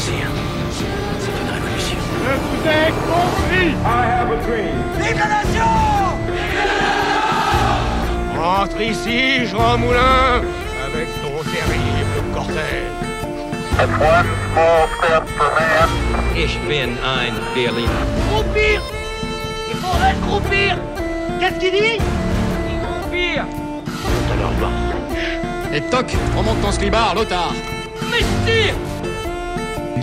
[0.00, 1.98] C'est une révolution.
[2.24, 4.76] Je vous ai compris I have a dream.
[4.98, 5.70] Vive la nation
[8.34, 10.40] Rentre ici, Jean Moulin,
[10.86, 12.96] avec ton terrible cortège.
[13.78, 15.50] One small step for.
[16.34, 18.04] Ich bin ein Berliner.
[18.30, 18.80] Groupir
[19.68, 20.78] Il faudrait groupir
[21.38, 21.98] Qu'est-ce qu'il dit
[22.70, 23.44] Il groupir
[24.32, 24.70] Alors.
[25.74, 27.52] Et toc, remonte ton slibard, l'otard
[28.10, 28.74] Mystère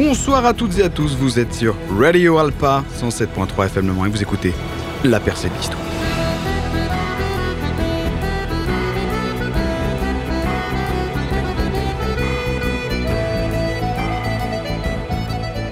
[0.00, 4.08] Bonsoir à toutes et à tous, vous êtes sur Radio Alpa 107.3 FM Le et
[4.08, 4.54] vous écoutez
[5.02, 5.82] La percée de l'histoire.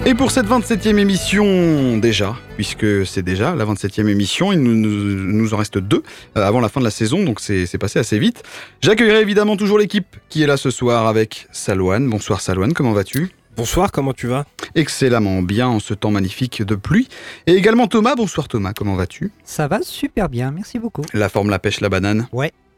[0.05, 5.57] Et pour cette 27e émission, déjà, puisque c'est déjà la 27e émission, il nous, en
[5.57, 6.03] reste deux
[6.37, 8.43] euh, avant la fin de la saison, donc c'est passé assez vite.
[8.81, 12.11] J'accueillerai évidemment toujours l'équipe qui est là ce soir avec Salouane.
[12.11, 13.36] Bonsoir Salouane, comment vas-tu?
[13.57, 14.45] Bonsoir, comment tu vas?
[14.75, 17.09] Excellemment bien en ce temps magnifique de pluie.
[17.47, 19.33] Et également Thomas, bonsoir Thomas, comment vas-tu?
[19.45, 21.01] Ça va super bien, merci beaucoup.
[21.15, 22.29] La forme La pêche, la banane?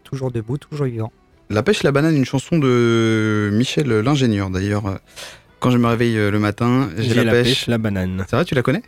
[0.04, 1.10] Toujours debout, toujours vivant.
[1.50, 5.00] La pêche, la banane, une chanson de Michel l'ingénieur d'ailleurs.
[5.58, 7.66] Quand je me réveille euh, le matin, j'ai la, pêche.
[7.66, 8.24] la banane.
[8.30, 8.82] C'est vrai, tu la connais?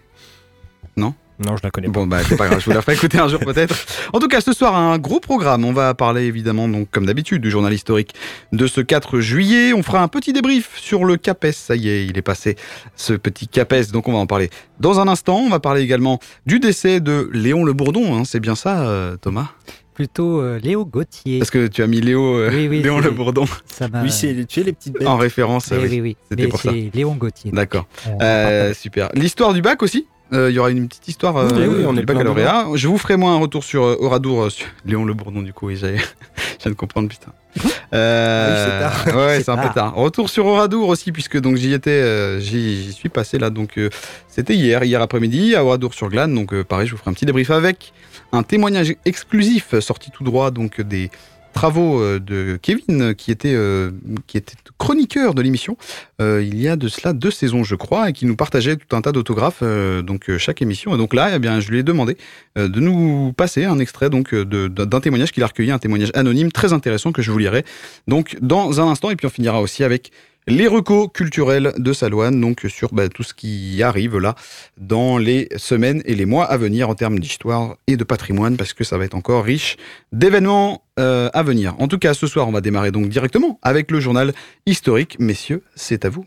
[0.96, 1.92] Non, je la connais pas.
[1.92, 3.74] Bon bah c'est pas grave, je vous la ferai écouter un jour peut-être.
[4.12, 5.64] En tout cas, ce soir un gros programme.
[5.64, 8.14] On va parler évidemment donc comme d'habitude du journal historique
[8.52, 9.73] de ce 4 juillet.
[9.73, 11.52] On fera un petit débrief sur le CAPES.
[11.52, 12.56] Ça y est, il est passé
[12.96, 15.39] ce petit CAPES, donc on va en parler dans un instant.
[15.39, 18.17] On va parler également du décès de Léon Le Bourdon.
[18.17, 18.22] hein.
[18.24, 19.48] C'est bien ça, euh, Thomas?
[19.95, 21.39] Plutôt euh, Léo Gauthier.
[21.40, 24.02] Parce que tu as mis Léo, euh, Oui, oui, Léon Le Bourdon Ça m'a...
[24.02, 25.07] Oui, c'est tu es les petites bêtes.
[25.07, 25.68] en référence.
[25.72, 25.89] Oui, oui.
[25.90, 26.17] oui, oui.
[26.30, 26.70] c'était pour ça.
[26.72, 27.51] c'est Léon Gauthier.
[27.52, 27.86] D'accord.
[28.22, 29.11] Euh, super.
[29.14, 30.07] L'histoire du bac aussi?
[30.33, 32.67] Euh, Il y aura une petite histoire euh, Oui, oui, on est baccalauréat.
[32.74, 35.52] Je vous ferai moi un retour sur euh, Oradour, euh, sur Léon Le Bourdon du
[35.52, 35.67] coup.
[35.68, 35.96] Oui, j'ai-
[36.58, 37.33] je viens de comprendre putain.
[37.92, 39.74] Euh, Oui, c'est Ouais, C'est un peu tard.
[39.74, 39.95] tard.
[39.96, 43.79] Retour sur Oradour aussi puisque donc j'y étais, euh, j'y j'y suis passé là donc
[43.79, 43.90] euh,
[44.29, 46.33] c'était hier, hier après-midi à Oradour sur Glane.
[46.33, 47.92] Donc euh, pareil, je vous ferai un petit débrief avec
[48.33, 51.11] un témoignage exclusif euh, sorti tout droit donc des
[51.52, 53.90] travaux euh, de Kevin euh, qui était euh,
[54.27, 55.77] qui était chroniqueur de l'émission
[56.20, 59.00] il y a de cela deux saisons je crois et qui nous partageait tout un
[59.00, 59.62] tas d'autographes
[60.02, 60.94] donc chaque émission.
[60.94, 62.18] Et donc là eh bien je lui ai demandé
[62.56, 66.74] de nous passer un extrait donc d'un témoignage qu'il a recueilli un témoignage anonyme très
[66.74, 67.64] intéressant que je vous lirai
[68.06, 69.10] donc dans un instant.
[69.10, 70.12] Et puis on finira aussi avec
[70.50, 74.34] les recos culturels de Salouane, donc sur bah, tout ce qui arrive là
[74.78, 78.72] dans les semaines et les mois à venir en termes d'histoire et de patrimoine, parce
[78.72, 79.77] que ça va être encore riche
[80.12, 81.74] d'événements euh, à venir.
[81.78, 84.33] En tout cas, ce soir, on va démarrer donc directement avec le journal
[84.66, 85.16] historique.
[85.18, 86.27] Messieurs, c'est à vous.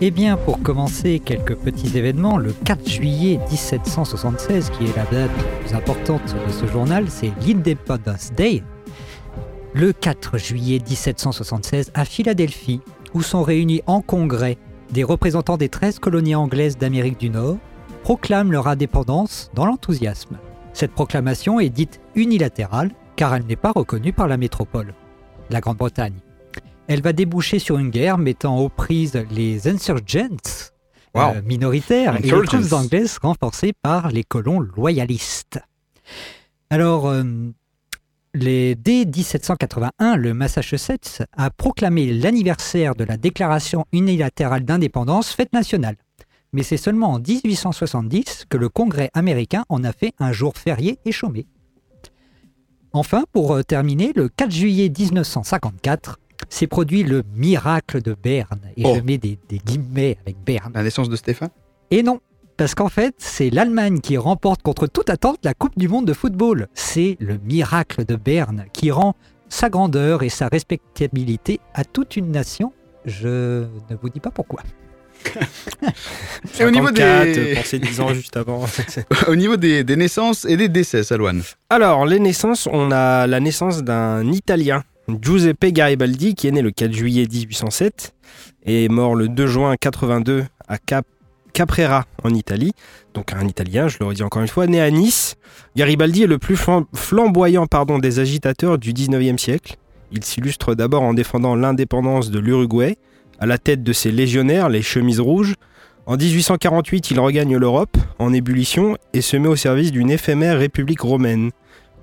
[0.00, 2.38] Eh bien, pour commencer, quelques petits événements.
[2.38, 7.32] Le 4 juillet 1776, qui est la date la plus importante de ce journal, c'est
[7.44, 8.62] l'Independence Day.
[9.74, 12.80] Le 4 juillet 1776, à Philadelphie,
[13.14, 14.58] où sont réunis en congrès
[14.90, 17.58] des représentants des 13 colonies anglaises d'Amérique du Nord,
[18.02, 20.38] proclament leur indépendance dans l'enthousiasme.
[20.72, 24.94] Cette proclamation est dite unilatérale car elle n'est pas reconnue par la métropole,
[25.50, 26.14] la Grande-Bretagne.
[26.86, 30.28] Elle va déboucher sur une guerre mettant aux prises les insurgents
[31.14, 31.36] Wow.
[31.36, 35.58] euh, minoritaires et les troupes anglaises renforcées par les colons loyalistes.
[36.70, 37.24] Alors, euh,
[38.38, 45.96] les, dès 1781, le Massachusetts a proclamé l'anniversaire de la déclaration unilatérale d'indépendance fête nationale.
[46.52, 50.98] Mais c'est seulement en 1870 que le Congrès américain en a fait un jour férié
[51.04, 51.46] et chômé.
[52.92, 56.18] Enfin, pour euh, terminer, le 4 juillet 1954,
[56.48, 58.60] s'est produit le miracle de Berne.
[58.76, 58.94] Et Oh.
[58.96, 60.72] je mets des, des guillemets avec Berne.
[60.74, 61.50] La naissance de Stéphane?
[61.90, 62.20] Et non,
[62.58, 66.12] parce qu'en fait, c'est l'Allemagne qui remporte contre toute attente la Coupe du Monde de
[66.12, 66.66] football.
[66.74, 69.14] C'est le miracle de Berne qui rend
[69.48, 72.72] sa grandeur et sa respectabilité à toute une nation.
[73.06, 74.60] Je ne vous dis pas pourquoi.
[76.60, 78.64] Et au niveau 54, des- pour ces 10 ans juste avant.
[79.28, 81.42] Au niveau des, des naissances et des décès, Salouane.
[81.70, 84.84] Alors, les naissances, on a la naissance d'un Italien,
[85.20, 88.14] Giuseppe Garibaldi, qui est né le 4 juillet 1807
[88.64, 91.04] et est mort le 2 juin 82 à Cap
[91.58, 92.70] Caprera en Italie,
[93.14, 95.34] donc un Italien, je le redis encore une fois, né à Nice.
[95.74, 99.74] Garibaldi est le plus flam- flamboyant pardon, des agitateurs du 19e siècle.
[100.12, 102.96] Il s'illustre d'abord en défendant l'indépendance de l'Uruguay,
[103.40, 105.54] à la tête de ses légionnaires, les chemises rouges.
[106.06, 111.00] En 1848, il regagne l'Europe, en ébullition, et se met au service d'une éphémère république
[111.00, 111.50] romaine.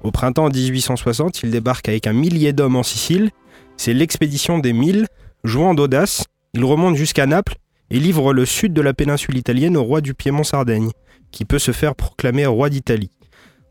[0.04, 3.32] Au printemps 1860, il débarque avec un millier d'hommes en Sicile.
[3.78, 5.08] C'est l'expédition des Mille.
[5.46, 7.56] Jouant d'audace, il remonte jusqu'à Naples
[7.92, 10.92] et livre le sud de la péninsule italienne au roi du Piémont-Sardaigne,
[11.32, 13.12] qui peut se faire proclamer roi d'Italie.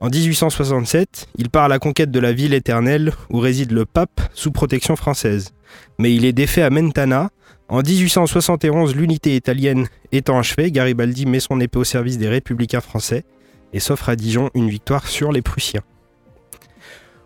[0.00, 4.20] En 1867, il part à la conquête de la ville éternelle où réside le pape
[4.34, 5.52] sous protection française.
[5.98, 7.30] Mais il est défait à Mentana.
[7.68, 13.24] En 1871, l'unité italienne étant achevée, Garibaldi met son épée au service des républicains français
[13.72, 15.82] et s'offre à Dijon une victoire sur les Prussiens.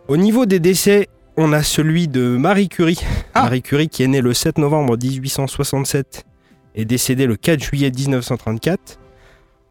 [0.07, 3.01] Au niveau des décès, on a celui de Marie Curie.
[3.35, 6.25] Marie Curie qui est née le 7 novembre 1867
[6.75, 8.99] et décédée le 4 juillet 1934.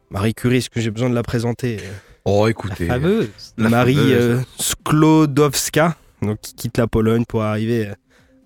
[0.10, 1.78] Marie Curie, est-ce que j'ai besoin de la présenter
[2.26, 2.88] Oh, La écoutez.
[2.88, 3.30] fameuse.
[3.58, 4.14] La Marie fameuse.
[4.14, 7.94] euh, Sklodowska, donc, qui quitte la Pologne pour arriver euh,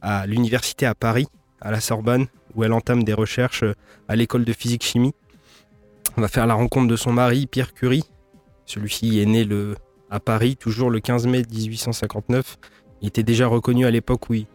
[0.01, 1.27] à l'université à Paris,
[1.61, 3.73] à la Sorbonne, où elle entame des recherches euh,
[4.07, 5.13] à l'école de physique-chimie.
[6.17, 8.03] On va faire la rencontre de son mari, Pierre Curie.
[8.65, 9.75] Celui-ci est né le,
[10.09, 12.57] à Paris, toujours le 15 mai 1859.
[13.01, 14.45] Il était déjà reconnu à l'époque où il,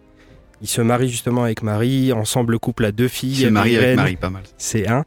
[0.62, 2.12] il se marie justement avec Marie.
[2.12, 3.36] Ensemble, le couple a deux filles.
[3.36, 4.42] C'est Marie avec Marie, pas mal.
[4.58, 5.04] c'est un.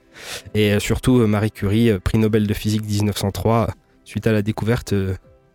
[0.54, 3.72] Et euh, surtout, euh, Marie Curie, euh, prix Nobel de physique 1903, euh,
[4.04, 4.94] suite à la découverte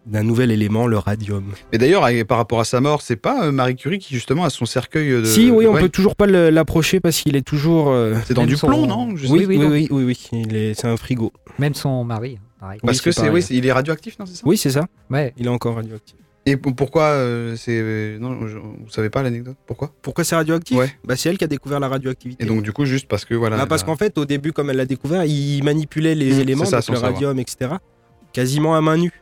[0.06, 1.44] d'un nouvel élément, le radium.
[1.73, 4.67] Mais d'ailleurs, par rapport à sa mort, c'est pas Marie Curie qui justement a son
[4.67, 5.25] cercueil de.
[5.25, 5.81] si, oui, on Ouais.
[5.81, 7.88] peut toujours pas l'approcher parce qu'il est toujours.
[7.91, 10.29] euh, C'est dans du son- plomb, non Je sais Oui, oui, oui, oui, oui, oui,
[10.32, 11.32] il est- c'est un frigo.
[11.58, 12.81] Même son mari, hein, pareil.
[12.85, 14.87] Parce Oui, que c'est oui, il est radioactif, non C'est ça Oui, c'est ça.
[15.08, 15.32] Ouais.
[15.38, 16.17] Il est encore radioactif.
[16.46, 19.93] Et pourquoi euh, c'est non, je- vous savez pas l'anecdote Pourquoi?
[20.02, 20.76] Pourquoi c'est radioactif?
[20.76, 20.91] Ouais.
[21.05, 22.44] bah, C'est elle qui a découvert la radioactivité.
[22.44, 23.56] Et donc du coup, juste parce que voilà.
[23.56, 26.41] Bah, parce a- qu'en fait, au début, comme elle l'a découvert, il manipulait les Mmh,
[26.41, 27.12] éléments, ça, donc le savoir.
[27.12, 27.70] radium, etc.
[28.32, 29.12] Quasiment à main nue.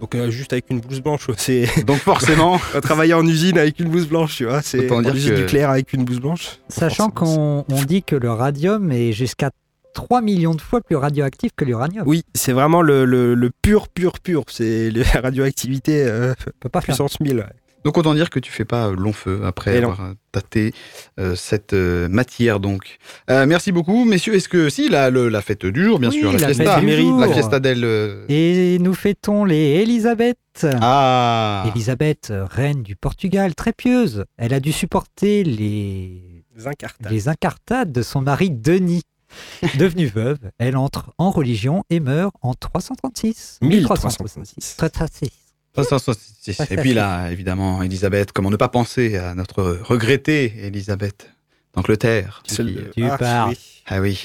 [0.00, 1.28] Donc euh, juste avec une blouse blanche.
[1.36, 4.60] C'est Donc forcément, on travailler en usine avec une blouse blanche, tu vois.
[4.62, 6.58] C'est en dire usine que- nucléaire avec une blouse blanche.
[6.68, 9.50] Sachant Forcément, qu'on on dit que le radium est jusqu'à
[9.94, 12.04] 3 millions de fois plus radioactif que l'uranium.
[12.06, 14.44] Oui, c'est vraiment le, le- le pur, pur, pur.
[14.48, 16.94] C'est la radioactivité euh, peut pas faire.
[16.94, 17.36] puissance 1000.
[17.38, 17.44] ouais.
[17.84, 20.72] donc autant dire que tu fais pas euh, long feu après Et avoir euh, tâté
[21.18, 22.60] euh, cette euh, matière.
[22.60, 22.98] Donc,
[23.30, 24.34] Euh, merci beaucoup, messieurs.
[24.34, 26.78] Est-ce que si la, le- la fête du jour, bien Oui, sûr, la, la fiesta,
[26.78, 27.20] fête du jour.
[27.20, 27.84] la fiesta del.
[27.84, 30.36] euh, Et nous fêtons les Elisabeth.
[30.82, 31.64] Ah.
[31.74, 34.24] Elisabeth, reine du Portugal, très pieuse.
[34.36, 37.14] Elle a dû supporter les, Les incartables.
[37.14, 39.02] les incartades de son mari Denis.
[39.78, 43.58] Devenue veuve, elle entre en religion et meurt en 336.
[43.62, 44.76] 1366.
[44.76, 45.30] 336.
[45.76, 49.16] Ça, ça, ça, c'est- Ça, Et ça, puis là, évidemment, Elisabeth, comment ne pas penser
[49.16, 51.30] à notre regrettée Elisabeth
[51.74, 53.50] d'Angleterre qui- Celle- Tu Ah, parles.
[53.50, 53.58] oui.
[53.86, 54.20] Ah oui,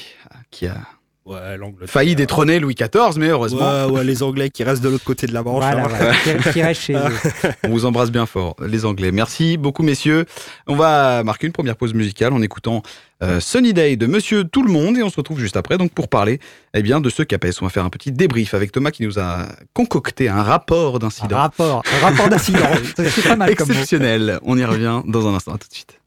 [0.50, 0.76] qui a
[1.26, 1.88] Ouais, l'Angleterre.
[1.88, 5.26] failli détrôner Louis XIV, mais heureusement, Ouais, ouais, les Anglais qui restent de l'autre côté
[5.26, 5.64] de la Manche.
[5.64, 5.88] Voilà, hein.
[5.88, 7.00] voilà, qui- qui reste chez eux.
[7.64, 9.10] on vous embrasse bien fort, les Anglais.
[9.10, 10.24] Merci beaucoup, messieurs.
[10.68, 12.82] On va marquer une première pause musicale en écoutant
[13.22, 15.90] euh, Sunny Day de Monsieur Tout le Monde et on se retrouve juste après donc
[15.92, 16.38] pour parler
[16.74, 17.54] eh bien, de ce CAPES.
[17.60, 20.98] On va faire un petit débrief avec Thomas qui nous a concocté un rapport Un
[20.98, 22.58] d'incident rapport, un rapport d'incident.
[22.96, 24.38] C'est pas mal comme exceptionnel.
[24.42, 25.54] On y revient dans un instant.
[25.54, 25.98] À tout de suite.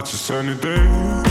[0.00, 1.29] It's a sunny day.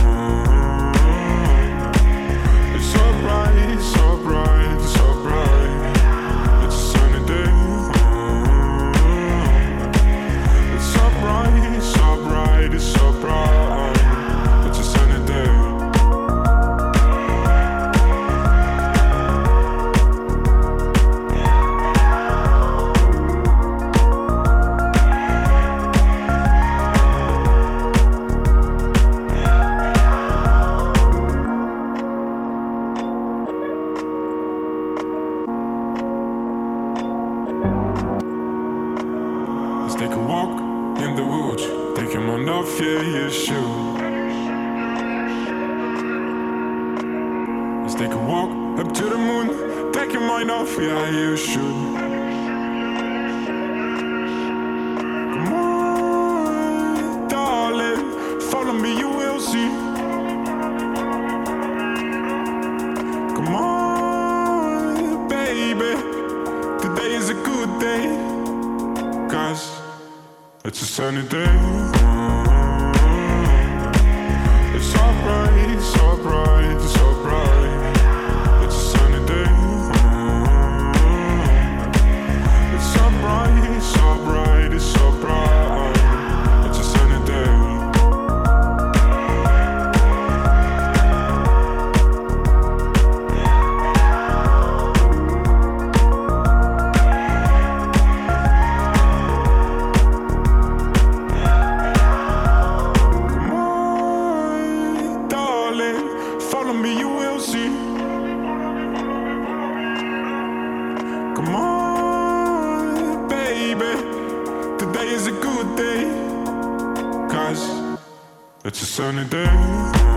[118.69, 120.08] It's a sunny day.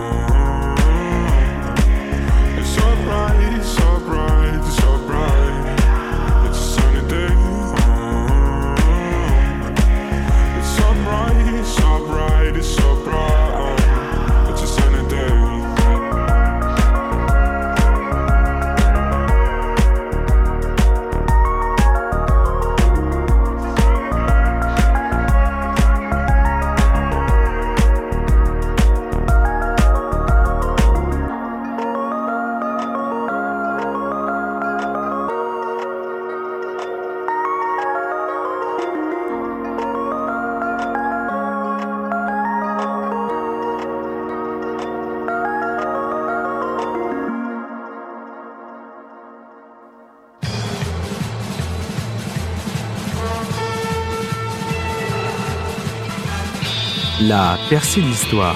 [57.33, 58.55] La percée de l'histoire.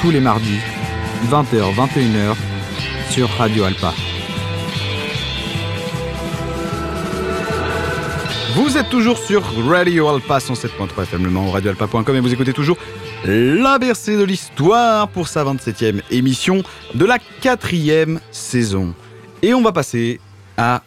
[0.00, 0.56] Tous les mardis,
[1.26, 2.34] 20h, 21h,
[3.10, 3.92] sur Radio Alpa.
[8.54, 12.78] Vous êtes toujours sur Radio Alpa 107.3 FM Le Mans, radioalpa.com et vous écoutez toujours
[13.26, 16.62] la bercée de l'histoire pour sa 27e émission
[16.94, 18.94] de la quatrième saison.
[19.42, 20.18] Et on va passer
[20.56, 20.80] à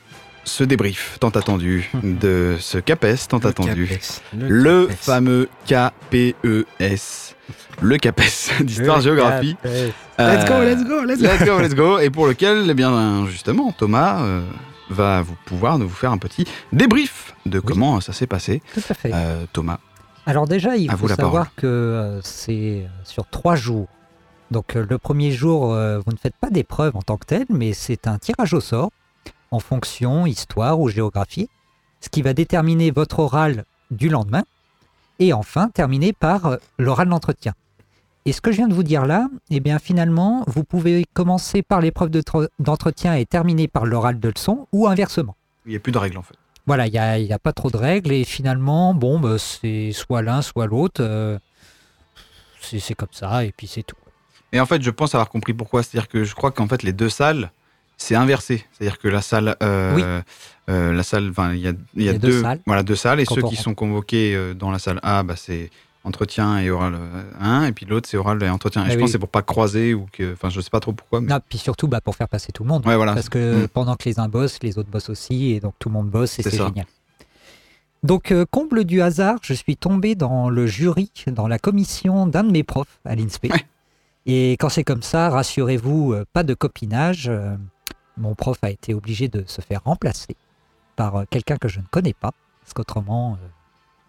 [0.43, 3.87] ce débrief tant attendu de ce CAPES tant attendu.
[3.87, 4.97] CAPES, Le, CAPES.
[4.99, 7.35] fameux KPES.
[7.81, 9.55] Le CAPES d'histoire-géographie.
[9.63, 11.27] Let's go, let's go, let's go.
[11.27, 11.99] Let's go, let's go.
[11.99, 14.41] Et pour lequel, eh bien, justement, Thomas euh,
[14.89, 18.61] va vous pouvoir nous faire un petit débrief de comment ça s'est passé.
[18.73, 19.11] Tout à fait.
[19.13, 19.79] Euh, Thomas.
[20.25, 23.87] Alors déjà, il faut savoir que euh, c'est sur trois jours.
[24.51, 27.45] Donc euh, le premier jour, euh, vous ne faites pas d'épreuve en tant que tel,
[27.49, 28.91] mais c'est un tirage au sort
[29.53, 31.47] en fonction histoire ou géographie,
[32.01, 34.43] ce qui va déterminer votre oral du lendemain,
[35.19, 37.53] et enfin terminer par euh, l'oral d'entretien.
[38.25, 41.61] Et ce que je viens de vous dire là, eh bien finalement, vous pouvez commencer
[41.61, 42.09] par l'épreuve
[42.59, 45.35] d'entretien et terminer par l'oral de leçon, ou inversement.
[45.65, 46.35] Il n'y a plus de règles en fait.
[46.65, 50.41] Voilà, il n'y a, pas trop de règles et finalement, bon, bah, c'est soit l'un,
[50.41, 51.03] soit l'autre.
[51.03, 51.37] euh,
[52.61, 53.97] c'est c'est comme ça et puis c'est tout.
[54.53, 55.83] Et en fait, je pense avoir compris pourquoi.
[55.83, 57.51] C'est-à-dire que je crois qu'en fait, les deux salles,
[58.03, 58.65] c'est inversé.
[58.73, 60.03] C'est-à-dire que la salle, euh, Oui.
[60.69, 62.59] euh, la salle, il y a, il y a Il y a deux deux, salles.
[62.65, 63.61] voilà, deux salles, et Quand ceux qui rentre.
[63.61, 65.69] sont convoqués euh, dans la salle A, bah, c'est
[66.05, 66.95] entretien et oral
[67.39, 68.81] 1, et puis l'autre c'est oral et entretien.
[68.83, 68.99] Et Ah je oui.
[69.01, 71.21] pense que c'est pour pas croiser ou que, enfin, je sais pas trop pourquoi.
[71.21, 71.27] Mais...
[71.27, 72.85] Non, puis surtout bah, pour faire passer tout le monde.
[72.85, 73.13] Ouais, voilà.
[73.13, 73.67] Parce que Mm.
[73.69, 76.37] pendant que les uns bossent, les autres bossent aussi et donc tout le monde bosse
[76.39, 76.85] et C'est génial.
[78.03, 82.43] Donc, euh, comble du hasard, je suis tombé dans le jury, dans la commission d'un
[82.43, 83.45] de mes profs à l'INSPE.
[83.53, 83.65] Ouais.
[84.25, 87.31] Et quand c'est comme ça, rassurez-vous, pas de copinage.
[88.17, 90.35] Mon prof a été obligé de se faire remplacer
[90.95, 92.31] par euh, quelqu'un que je ne connais pas.
[92.61, 93.47] Parce qu'autrement, euh,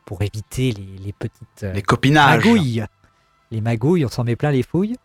[0.05, 2.45] pour éviter les, les petites euh, Les copinages.
[2.45, 2.85] magouilles,
[3.51, 4.97] les magouilles, on s'en met plein les fouilles.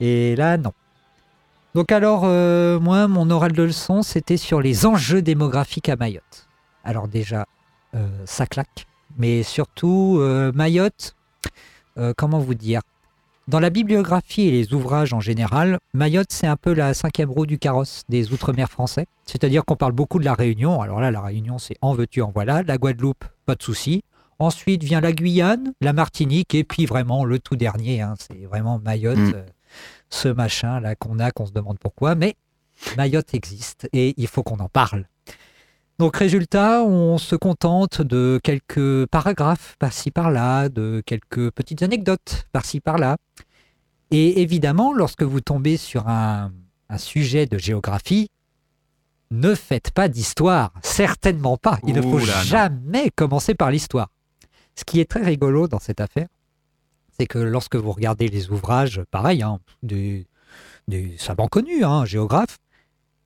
[0.00, 0.72] Et là, non.
[1.74, 6.48] Donc alors, euh, moi, mon oral de leçon, c'était sur les enjeux démographiques à Mayotte.
[6.84, 7.46] Alors déjà,
[7.94, 8.86] euh, ça claque.
[9.18, 11.14] Mais surtout, euh, Mayotte,
[12.16, 12.80] comment vous dire?
[13.46, 17.44] Dans la bibliographie et les ouvrages en général, Mayotte, c'est un peu la cinquième roue
[17.44, 19.06] du carrosse des Outre-mer français.
[19.26, 20.80] C'est-à-dire qu'on parle beaucoup de la Réunion.
[20.80, 22.62] Alors là, la Réunion, c'est en veux-tu, en voilà.
[22.62, 24.02] La Guadeloupe, pas de souci.
[24.38, 28.80] Ensuite vient la Guyane, la Martinique, et puis vraiment le tout dernier, hein, c'est vraiment
[28.82, 29.32] Mayotte, Mm.
[29.34, 29.44] euh,
[30.08, 32.34] ce machin là qu'on a, qu'on se demande pourquoi, mais
[32.96, 35.06] Mayotte existe et il faut qu'on en parle.
[35.98, 42.80] Donc résultat, on se contente de quelques paragraphes par-ci par-là, de quelques petites anecdotes par-ci
[42.80, 43.16] par-là.
[44.10, 46.52] Et évidemment, lorsque vous tombez sur un,
[46.88, 48.28] un sujet de géographie,
[49.30, 51.78] ne faites pas d'histoire, certainement pas.
[51.86, 52.42] Il ne faut non.
[52.44, 54.10] jamais commencer par l'histoire.
[54.76, 56.28] Ce qui est très rigolo dans cette affaire,
[57.16, 60.26] c'est que lorsque vous regardez les ouvrages, pareil, hein, des,
[60.88, 62.58] des savants connus, hein, géographes,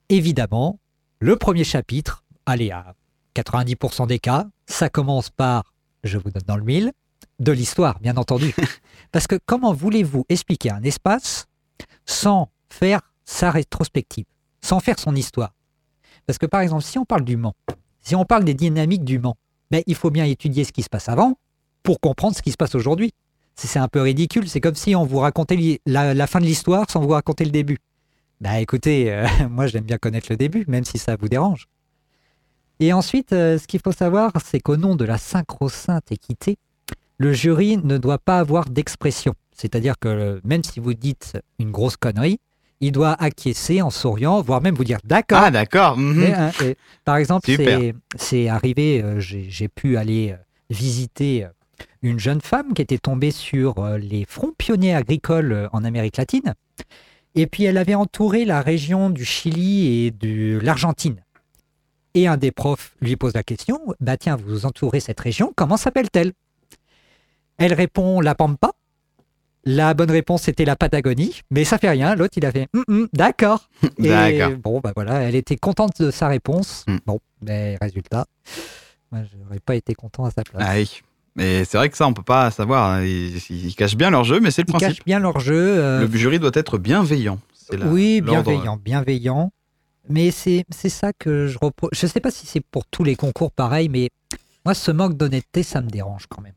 [0.09, 0.79] évidemment,
[1.19, 2.95] le premier chapitre, allez, à
[3.35, 6.91] 90% des cas, ça commence par, je vous donne dans le mille,
[7.39, 8.53] de l'histoire, bien entendu.
[9.11, 11.47] Parce que comment voulez-vous expliquer un espace
[12.05, 14.25] sans faire sa rétrospective,
[14.61, 15.53] sans faire son histoire?
[16.25, 17.55] Parce que par exemple, si on parle du Mans,
[18.01, 19.37] si on parle des dynamiques du Mans,
[19.71, 21.37] ben, il faut bien étudier ce qui se passe avant
[21.83, 23.13] pour comprendre ce qui se passe aujourd'hui.
[23.55, 26.45] C'est c'est un peu ridicule, c'est comme si on vous racontait la, la fin de
[26.45, 27.77] l'histoire sans vous raconter le début.
[28.41, 31.67] Bah écoutez, euh, moi j'aime bien connaître le début, même si ça vous dérange.
[32.79, 36.57] Et ensuite, euh, ce qu'il faut savoir, c'est qu'au nom de la synchro-sainte équité,
[37.17, 39.33] le jury ne doit pas avoir d'expression.
[39.53, 42.39] C'est-à-dire que euh, même si vous dites une grosse connerie,
[42.81, 45.39] il doit acquiescer en souriant, voire même vous dire d'accord.
[45.43, 45.97] Ah, d'accord.
[45.97, 46.23] mhm.
[46.23, 47.45] Hein, et, par exemple,
[48.17, 50.37] c'est- arrivé, euh, j'ai pu aller euh,
[50.69, 51.45] visiter
[52.01, 56.53] une jeune femme qui était tombée sur euh, les fronts pionniers agricoles en Amérique latine.
[57.35, 61.17] Et puis elle avait entouré la région du Chili et de l'Argentine.
[62.15, 65.77] Et un des profs lui pose la question, bah tiens, vous entourez cette région, comment
[65.77, 66.33] s'appelle-t-elle?
[67.57, 68.71] Elle répond la Pampa.
[69.65, 72.15] La bonne réponse était la Patagonie, mais ça fait rien.
[72.15, 73.69] L'autre, il a fait Hum, hum, d'accord.
[74.01, 76.85] Et bon, bah voilà, elle était contente de sa réponse.
[76.87, 76.97] Hmm.
[77.05, 78.25] Bon, mais résultat,
[79.11, 80.63] moi, j'aurais pas été content à sa place.
[80.65, 80.75] Ah.
[81.35, 82.89] Mais c'est vrai que ça, on peut pas savoir.
[82.91, 83.03] hein.
[83.03, 84.89] Ils, ils cachent bien leur jeu, mais c'est le Ils principe.
[84.89, 85.55] cachent bien leur jeu.
[85.77, 87.39] euh, Le jury doit être bienveillant.
[87.71, 89.51] La- oui, bienveillant, bienveillant.
[90.09, 91.89] Mais c'est ça que je repose.
[91.93, 94.09] Je sais pas si c'est pour tous les concours pareil, mais
[94.65, 96.53] moi, ce manque d'honnêteté, ça me dérange quand même.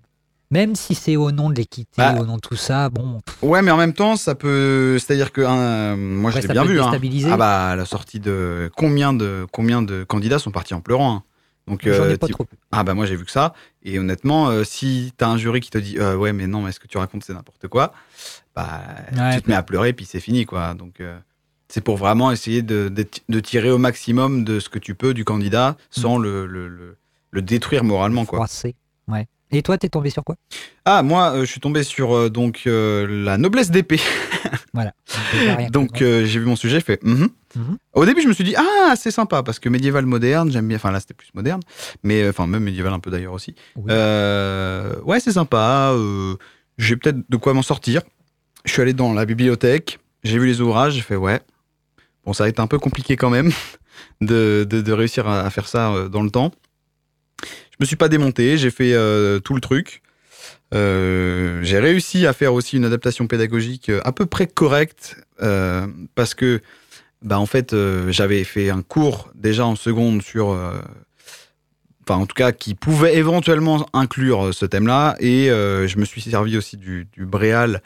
[0.50, 3.38] Même si c'est au nom de l'équité, Bah, au nom de tout ça, bon, pff,
[3.42, 4.98] Ouais, mais en même temps, ça peut.
[4.98, 6.78] C'est-à-dire que hein, moi, je l'ai bien vu.
[6.80, 6.90] hein.
[7.30, 11.14] Ah bah, à la sortie de combien de combien de candidats sont partis en pleurant.
[11.14, 11.22] hein.
[11.68, 12.44] Donc, ai euh, pas tu- trop.
[12.72, 13.54] ah bah moi j'ai vu que ça.
[13.84, 16.72] Et honnêtement, euh, si t'as un jury qui te dit euh, ouais mais non mais
[16.72, 17.92] ce que tu racontes c'est n'importe quoi,
[18.56, 18.80] bah
[19.16, 19.36] Ouais.
[19.36, 20.74] tu te mets à pleurer puis c'est fini quoi.
[20.74, 21.00] Donc
[21.72, 25.14] c'est pour vraiment essayer de, de, de tirer au maximum de ce que tu peux
[25.14, 26.98] du candidat sans le, le, le,
[27.30, 28.40] le détruire moralement quoi.
[28.40, 28.74] Froissé.
[29.08, 29.26] Ouais.
[29.50, 30.36] Et toi, t'es tombé sur quoi?
[30.84, 34.00] Ah moi euh, je suis tombé sur euh, donc euh, la noblesse d'épée.
[34.74, 34.92] Voilà.
[35.70, 37.28] Donc j'ai vu mon sujet, fait mhm.
[37.54, 37.76] Mhm.
[37.94, 40.76] Au début je me suis dit ah c'est sympa parce que médiéval moderne j'aime bien.
[40.76, 41.60] Enfin là c'était plus moderne,
[42.02, 43.54] mais enfin même médiéval un peu d'ailleurs aussi.
[43.76, 43.92] Oui.
[43.92, 45.94] Ouais, c'est sympa.
[46.76, 48.02] j'ai peut-être de quoi m'en sortir.
[48.64, 51.40] Je suis allé dans la bibliothèque, j'ai vu les ouvrages, j'ai fait ouais.
[52.24, 53.50] Bon, ça a été un peu compliqué quand même
[54.20, 56.52] de, de- réussir à, faire ça euh, dans le temps.
[57.42, 60.02] Je me suis pas démonté, j'ai fait euh, tout le truc.
[60.74, 65.16] Euh, j'ai réussi à faire aussi une adaptation pédagogique à peu près correcte
[66.14, 66.60] parce que
[67.20, 67.74] bah en fait
[68.08, 70.46] j'avais fait un cours déjà en seconde sur
[72.04, 76.56] enfin en tout cas qui pouvait éventuellement inclure ce thème-là et je me suis servi
[76.56, 77.82] aussi du, du Bréal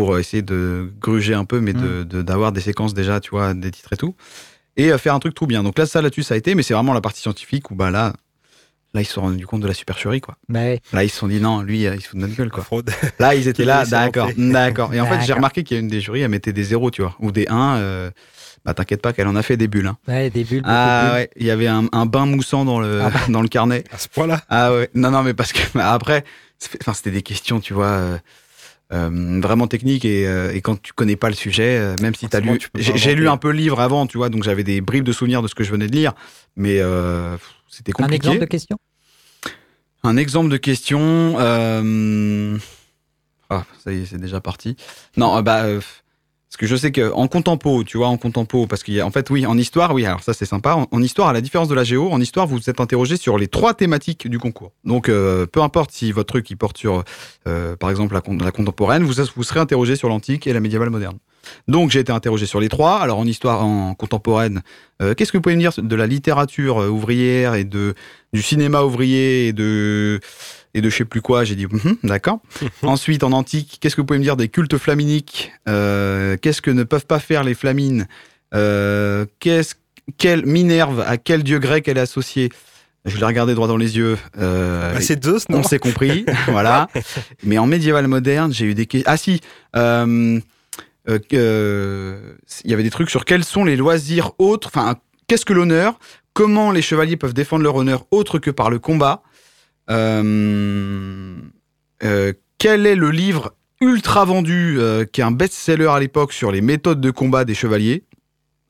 [0.00, 3.30] pour euh, essayer de gruger un peu mais de- de- d'avoir des séquences déjà tu
[3.30, 4.14] vois des titres et tout
[4.76, 6.62] et euh, faire un truc tout bien donc là ça là-dessus ça a été mais
[6.62, 8.12] c'est vraiment la partie scientifique où bah là
[8.94, 11.28] là ils se sont rendus compte de la supercherie quoi Mais là ils se sont
[11.28, 12.90] dit non lui euh, il se fout de notre gueule quoi Fraude.
[13.20, 14.92] Là, ils étaient là, d'accord, d'accord.
[14.94, 16.90] Et en fait, j'ai remarqué qu'il y a une des jurys, elle mettait des zéros,
[16.90, 17.76] tu vois, ou des 1.
[17.76, 18.10] euh,
[18.64, 19.86] bah, t'inquiète pas qu'elle en a fait des bulles.
[19.86, 19.96] hein.
[20.08, 20.62] ouais, des bulles.
[20.66, 21.12] Ah bulles.
[21.14, 23.20] ouais, il y avait un, un bain moussant dans le, Ah bah.
[23.28, 23.84] dans le carnet.
[23.92, 24.42] À ce point-là?
[24.50, 26.24] Ah ouais, non, non, mais parce que bah, après,
[26.58, 28.18] c'était des questions, tu vois, euh,
[28.92, 32.28] euh, vraiment techniques et, euh, et quand tu connais pas le sujet, euh, même si
[32.28, 35.04] t'as lu, j'ai lu un peu le livre avant, tu vois, donc j'avais des bribes
[35.04, 36.12] de souvenirs de ce que je venais de lire,
[36.56, 37.36] mais euh,
[37.68, 38.16] c'était Un compliqué.
[38.16, 38.76] exemple de question?
[40.02, 41.36] Un exemple de question.
[41.38, 42.56] euh,
[43.50, 44.76] Ah, ça y est, c'est déjà parti.
[45.16, 45.66] Non, euh, bah.
[46.50, 49.12] Parce que je sais qu'en contempo, tu vois, en contempo, parce qu'il y a, en
[49.12, 50.84] fait, oui, en histoire, oui, alors ça c'est sympa.
[50.90, 53.38] En, histoire, à la différence de la géo, en histoire, vous vous êtes interrogé sur
[53.38, 54.72] les trois thématiques du concours.
[54.84, 57.04] Donc, euh, peu importe si votre truc il porte sur,
[57.46, 61.18] euh, par exemple, la contemporaine, vous, vous serez interrogé sur l'antique et la médiévale moderne.
[61.68, 62.98] Donc, j'ai été interrogé sur les trois.
[62.98, 64.62] Alors, en histoire, en contemporaine,
[65.02, 67.94] euh, qu'est-ce que vous pouvez me dire de la littérature euh, ouvrière et de
[68.32, 70.20] du cinéma ouvrier et de
[70.74, 72.40] et de je sais plus quoi J'ai dit Mhm, d'accord.
[72.82, 75.52] Ensuite, en antique, qu'est-ce que vous pouvez me dire des cultes flaminiques?
[75.68, 78.06] Euh, Qu'est-ce que ne peuvent pas faire les flamines?
[78.54, 79.74] Euh, Qu'est-ce
[80.18, 82.48] quelle Minerve à quel dieu grec elle est associée?
[83.04, 84.18] Je l'ai regardé droit dans les yeux.
[84.38, 85.58] euh, Bah, c'est Zeus, non?
[85.58, 86.88] on s'est compris, voilà.
[87.44, 89.10] Mais en médiéval moderne, j'ai eu des questions.
[89.10, 89.40] Ah si,
[89.76, 90.40] euh,
[92.64, 94.68] il y avait des trucs sur quels sont les loisirs autres.
[94.68, 95.98] Enfin, qu'est-ce que l'honneur?
[96.34, 99.22] Comment les chevaliers peuvent défendre leur honneur autre que par le combat?
[102.58, 106.60] Quel est le livre ultra vendu euh, qui est un best-seller à l'époque sur les
[106.60, 108.04] méthodes de combat des chevaliers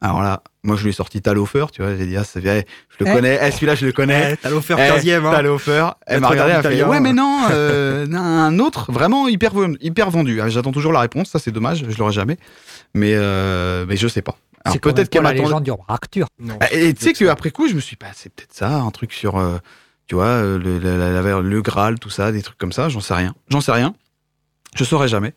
[0.01, 2.65] Alors là, moi je lui ai sorti Taloffer, tu vois, j'ai dit ah c'est vrai,
[2.97, 3.15] je le Eh.
[3.15, 4.35] connais, eh, celui-là je le connais.
[4.35, 5.25] Eh, T'as l'offert Eh, 15ème.
[5.27, 5.95] Hein.
[6.07, 6.85] Elle Le m'a regardé, elle fait.
[6.85, 10.41] Ouais, mais non, euh, un autre, vraiment hyper, hyper vendu.
[10.41, 12.37] Ah, J'attends toujours la réponse, ça c'est dommage, je l'aurai jamais.
[12.95, 14.37] Mais, euh, mais je sais pas.
[14.65, 15.45] Alors C'est peut-être qu'elle pas la m'attend.
[15.49, 16.29] légende du roi Arthur.
[16.39, 16.57] Non.
[16.61, 18.91] Ah, Et tu sais qu'après coup, je me suis dit, bah, c'est peut-être ça, un
[18.91, 19.57] truc sur, euh,
[20.11, 22.89] tu vois, euh, le, la- la- la- le Graal, tout ça, des trucs comme ça,
[22.89, 23.33] j'en sais rien.
[23.49, 23.95] J'en sais rien.
[24.75, 25.35] Je saurais jamais.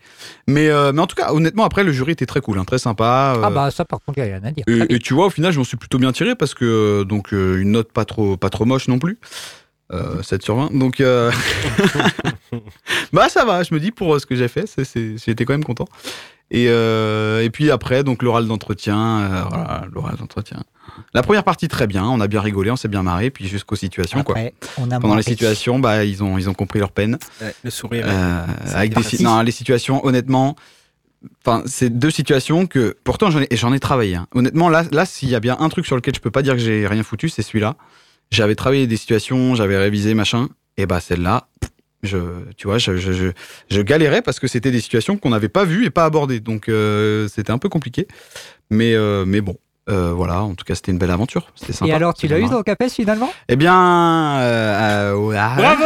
[0.47, 2.79] Mais, euh, mais en tout cas, honnêtement, après, le jury était très cool, hein, très
[2.79, 3.35] sympa.
[3.37, 4.63] euh, Ah bah ça par contre, il n'y a rien à dire.
[4.89, 7.61] Et, tu vois, au final, je m'en suis plutôt bien tiré parce que donc euh,
[7.61, 9.19] une note pas trop pas trop moche non plus.
[9.91, 10.75] Euh, 7 sur 20.
[10.75, 10.99] Donc
[13.13, 14.65] bah ça va, je me dis pour ce que j'ai fait,
[15.23, 15.87] j'étais quand même content.
[16.49, 20.63] Et, et puis après, donc l'oral d'entretien, voilà, l'oral d'entretien.
[21.13, 23.75] La première partie très bien, on a bien rigolé, on s'est bien marré, puis jusqu'aux
[23.75, 24.35] situations quoi.
[24.35, 27.17] Après, on a Pendant les situations, bah ils ont ils ont compris leur peine.
[27.41, 28.05] Ouais, le sourire.
[28.07, 30.55] Euh, avec des si- non, les situations, honnêtement,
[31.45, 34.15] enfin, c'est deux situations que, pourtant, j'en ai, j'en ai travaillé.
[34.15, 34.27] hein.
[34.33, 36.53] Honnêtement, là, là, s'il y a bien un truc sur lequel je peux pas dire
[36.53, 37.75] que j'ai rien foutu, c'est celui-là.
[38.31, 41.47] J'avais travaillé des situations, j'avais révisé machin, et bah celle-là,
[42.01, 42.17] je,
[42.57, 43.27] tu vois, je, je, je,
[43.69, 46.67] je galérais parce que c'était des situations qu'on n'avait pas vues et pas abordées, donc
[46.67, 48.07] euh, c'était un peu compliqué.
[48.69, 49.55] Mais, euh, mais bon,
[49.89, 50.43] euh, voilà.
[50.43, 51.47] En tout cas, c'était une belle aventure.
[51.55, 51.91] C'était sympa.
[51.91, 53.29] Et alors, tu l'as eu ton CAPES finalement?
[53.49, 55.83] Eh bien, euh, ouais, Bravo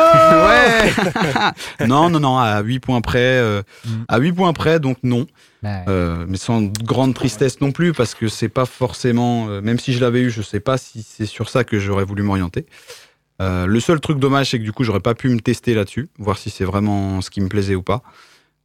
[0.48, 3.20] Ouais Non, non, non, à 8 points près.
[3.20, 4.04] euh, Mm.
[4.08, 5.26] À 8 points près, donc non.
[5.64, 5.84] Ouais.
[5.88, 9.48] Euh, mais sans grande tristesse non plus, parce que c'est pas forcément.
[9.50, 12.06] euh, même si je l'avais eu, je sais pas si c'est sur ça que j'aurais
[12.06, 12.66] voulu m'orienter.
[13.42, 16.10] Euh, le seul truc dommage, c'est que du coup, j'aurais pas pu me tester là-dessus,
[16.20, 18.02] voir si c'est vraiment ce qui me plaisait ou pas.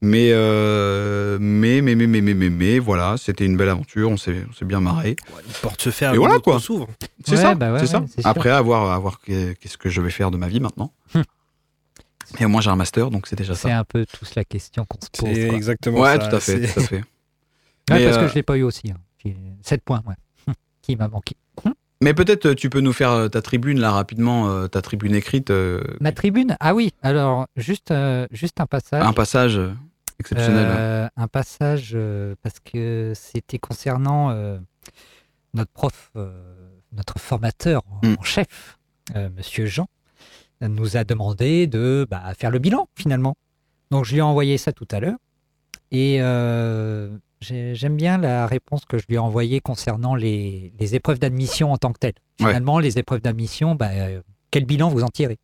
[0.05, 4.17] Mais, euh, mais, mais, mais, mais, mais, mais, mais, voilà, c'était une belle aventure, on
[4.17, 5.15] s'est on s'est bien marré.
[5.47, 6.59] Une porte se ferme, Et voilà, quoi.
[6.59, 6.89] s'ouvre.
[7.25, 8.01] C'est Ouais, ça, bah ouais, c'est ça.
[8.01, 8.29] ouais, c'est sûr.
[8.31, 10.93] Après, à voir, à voir que- qu'est-ce que je vais faire de ma vie maintenant.
[11.15, 11.23] Hum.
[12.41, 13.79] Et au moins, j'ai un master, donc c'est déjà C'est ça.
[13.79, 15.35] un peu tous la question qu'on se pose.
[15.35, 15.57] C'est quoi.
[15.57, 16.29] exactement Ouais, ça.
[16.29, 16.97] tout à fait, c'est- tout à fait.
[17.91, 18.91] Ouais, Mais, parce euh, que je l'ai pas eu aussi.
[18.91, 18.97] Hein.
[19.25, 20.55] J'ai 7 points, ouais.
[20.83, 21.37] Qui m'a manqué.
[22.03, 25.15] Mais peut-être euh, tu peux nous faire euh, ta tribune là rapidement, euh, ta tribune
[25.15, 26.57] écrite, euh, Ma tribune?
[26.59, 29.05] Ah oui, alors juste, euh, juste un passage.
[29.05, 29.73] un passage euh,
[30.23, 30.67] exceptionnel.
[30.69, 34.59] Euh, un passage euh, parce que c'était concernant euh,
[35.55, 36.11] notre prof,
[36.93, 38.17] notre formateur en, Mm.
[38.19, 38.79] en chef,
[39.37, 39.87] Monsieur Jean,
[40.61, 43.35] nous a demandé de bah, faire le bilan finalement.
[43.91, 45.19] Donc je lui ai envoyé ça tout à l'heure
[45.91, 50.95] et euh, j'ai- j'aime bien la réponse que je lui ai envoyée concernant les, les
[50.95, 52.15] épreuves d'admission en tant que telles.
[52.41, 52.47] Ouais.
[52.47, 53.91] Finalement, les épreuves d'admission, bah,
[54.51, 55.39] quel bilan vous en tirez?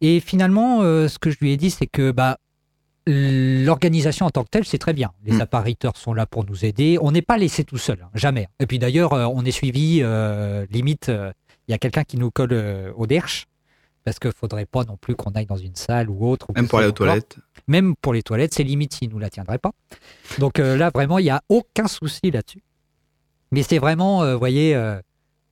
[0.00, 2.38] Et finalement, euh, ce que je lui ai dit, c'est que bah,
[3.08, 5.12] L'organisation en tant que telle, c'est très bien.
[5.24, 5.40] Les Mm.
[5.42, 6.98] appariteurs sont là pour nous aider.
[7.00, 8.48] On n'est pas laissé tout seul, hein, jamais.
[8.58, 11.32] Et puis d'ailleurs, euh, on est suivi, euh, limite, euh,
[11.68, 13.46] il y a quelqu'un qui nous colle euh, au derche,
[14.04, 16.46] parce qu'il ne faudrait pas non plus qu'on aille dans une salle ou autre.
[16.50, 17.36] ou Même pour aller aux toilettes.
[17.68, 19.72] Même pour les toilettes, c'est limite s'ils ne nous la tiendraient pas.
[20.38, 22.62] Donc là, vraiment, il n'y a aucun souci là-dessus.
[23.52, 24.76] Mais c'est vraiment, vous voyez,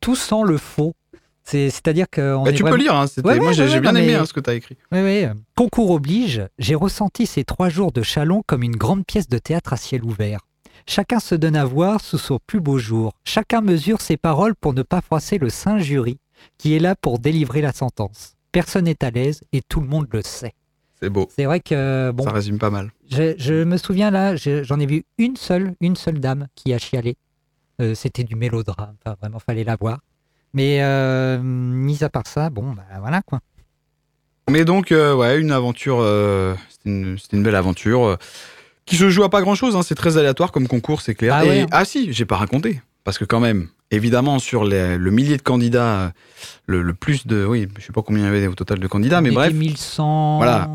[0.01, 0.95] tout sans le faux.
[1.45, 4.33] C'est- C'est-à-dire que Bah, tu peux lire, hein, c'était- moi j'ai bien aimé hein, ce
[4.33, 4.77] que tu as écrit.
[4.93, 5.25] oui, oui.
[5.57, 9.73] Concours oblige, j'ai ressenti ces trois jours de Chalon comme une grande pièce de théâtre
[9.73, 10.41] à ciel ouvert.
[10.87, 13.13] Chacun se donne à voir sous son plus beau jour.
[13.25, 16.19] Chacun mesure ses paroles pour ne pas froisser le saint jury,
[16.59, 18.35] qui est là pour délivrer la sentence.
[18.53, 20.53] Personne n'est à l'aise et tout le monde le sait.
[21.01, 22.91] C'est beau, C'est vrai que, bon, ça résume pas mal.
[23.11, 26.73] je, je me souviens là, je- j'en ai vu une seule, une seule dame qui
[26.73, 27.17] a chialé.
[27.81, 29.99] Euh, C'était du mélodrame, enfin vraiment fallait la voir.
[30.55, 33.41] Mais euh, mis à part ça, bon, bah voilà quoi.
[34.51, 36.91] Mais donc, euh, ouais, une aventure, euh, c'était
[37.37, 38.19] une, belle aventure
[38.87, 41.35] qui se joue à pas grand chose, c'est très aléatoire comme concours, c'est clair.
[41.35, 41.67] Ah Et- ouais.
[41.71, 45.43] ah si, j'ai pas raconté, parce que quand même, évidemment, sur les- le millier de
[45.43, 46.13] candidats,
[46.67, 48.87] le, le plus de, oui, je sais pas combien il y avait au total de
[48.87, 50.69] candidats, mais bref, était 1100, Voilà.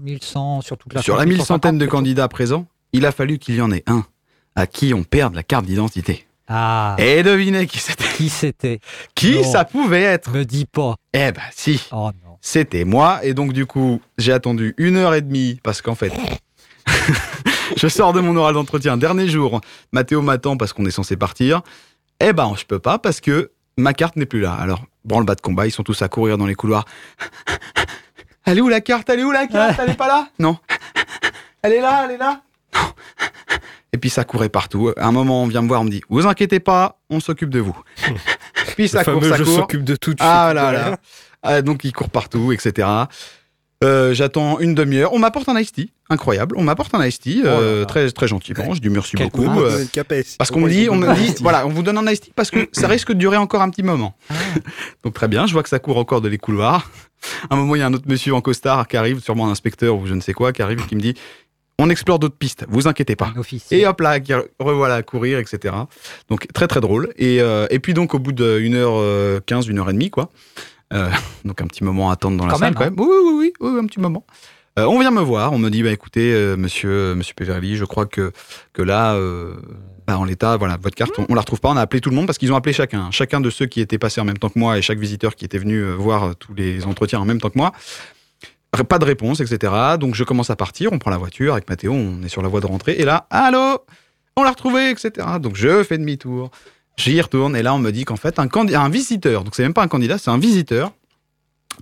[0.00, 3.38] 1100 sur toute la sur la mille 1150, centaine de candidats présents, il a fallu
[3.38, 4.04] qu'il y en ait un
[4.56, 6.26] à qui on perde la carte d'identité.
[6.52, 8.80] Ah, Et devinez qui c'était qui c'était
[9.14, 9.44] Qui Non.
[9.44, 10.96] ça pouvait être Me dis pas.
[11.14, 12.38] Eh ben si Oh non.
[12.40, 16.12] C'était moi, et donc du coup, j'ai attendu une heure et demie, parce qu'en fait,
[17.76, 19.60] je sors de mon oral d'entretien, dernier jour,
[19.92, 21.62] Mathéo m'attend parce qu'on est censé partir.
[22.18, 24.54] Eh ben, je peux pas, parce que ma carte n'est plus là.
[24.54, 26.84] Alors, branle bas de combat, ils sont tous à courir dans les couloirs.
[28.44, 29.08] Elle est où la carte?
[29.10, 29.78] Elle est où la carte?
[29.82, 30.28] Elle est pas là?
[30.38, 30.58] Non.
[31.62, 32.40] Elle est là, elle est là?
[32.74, 32.80] Non.
[33.92, 34.92] Et puis ça courait partout.
[34.96, 37.50] À un moment, on vient me voir, on me dit, vous inquiétez pas, on s'occupe
[37.50, 37.76] de vous.
[38.76, 39.56] puis ça Le court, fameux ça je court.
[39.56, 40.14] s'occupe de tout.
[40.20, 40.98] Ah là là.
[41.42, 42.86] Ah, donc il court partout, etc.
[43.82, 45.12] Euh, J'attends une demi-heure.
[45.14, 46.54] On m'apporte un iced tea, incroyable.
[46.58, 47.86] On m'apporte un iced tea, euh, Oh là là.
[47.86, 48.74] très très gentiment.
[48.74, 49.58] Je dis merci Quel beaucoup.
[49.60, 50.12] euh, Capes.
[50.38, 52.50] parce qu'on me dit, on me dit, voilà, on vous donne un iced tea parce
[52.50, 54.14] que ça risque de durer encore un petit moment.
[54.28, 54.34] Ah.
[55.02, 56.90] Donc très bien, je vois que ça court encore de les couloirs.
[57.50, 59.50] À un moment, il y a un autre monsieur en costard qui arrive, sûrement un
[59.50, 61.14] inspecteur ou je ne sais quoi, qui arrive et qui me dit,
[61.80, 63.32] on explore d'autres pistes, vous inquiétez pas.
[63.70, 65.74] Et hop là, qui revoilà à courir, etc.
[66.28, 67.12] Donc très très drôle.
[67.16, 70.10] Et, euh, et puis donc au bout d'une heure euh, quinze, une heure et demie,
[70.10, 70.30] quoi.
[70.92, 71.08] Euh,
[71.44, 72.90] donc un petit moment à attendre dans la salle quand hein.
[72.90, 73.00] même.
[73.00, 74.24] Oui, oui, oui, oui, oui, un petit moment.
[74.78, 77.84] Euh, on vient me voir, on me dit bah écoutez, euh, monsieur, monsieur Peverly, je
[77.84, 78.32] crois que,
[78.72, 79.54] que là, euh,
[80.06, 81.70] bah, en l'état, voilà, votre carte, on, on la retrouve pas.
[81.70, 83.10] On a appelé tout le monde parce qu'ils ont appelé chacun.
[83.10, 85.44] Chacun de ceux qui étaient passés en même temps que moi et chaque visiteur qui
[85.44, 87.72] était venu euh, voir euh, tous les entretiens en même temps que moi.
[88.88, 89.72] Pas de réponse, etc.
[89.98, 92.48] Donc je commence à partir, on prend la voiture avec Mathéo, on est sur la
[92.48, 93.78] voie de rentrée, et là, allô,
[94.36, 95.26] on l'a retrouvé, etc.
[95.40, 96.50] Donc je fais demi-tour,
[96.96, 99.74] j'y retourne, et là on me dit qu'en fait, un, un visiteur, donc c'est même
[99.74, 100.92] pas un candidat, c'est un visiteur,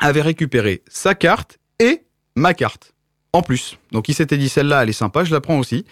[0.01, 2.95] avait récupéré sa carte et ma carte.
[3.35, 3.77] En plus.
[3.93, 5.85] Donc il s'était dit celle-là, elle est sympa, je la prends aussi.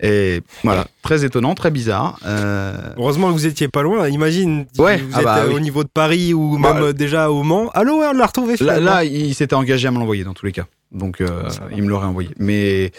[0.00, 2.18] Et voilà, très étonnant, très bizarre.
[2.24, 4.08] Euh, Heureusement que vous étiez pas loin.
[4.08, 5.54] Imagine, Ouais, vous ah êtes bah euh, oui.
[5.54, 7.68] au niveau de Paris ou Bah, même euh, déjà au Mans.
[7.74, 10.52] Allô, on l'a retrouvé Là, là, il s'était engagé à me l'envoyer dans tous les
[10.52, 10.66] cas.
[10.94, 12.30] Donc, euh, il me l'aurait envoyé.
[12.38, 12.92] Mais,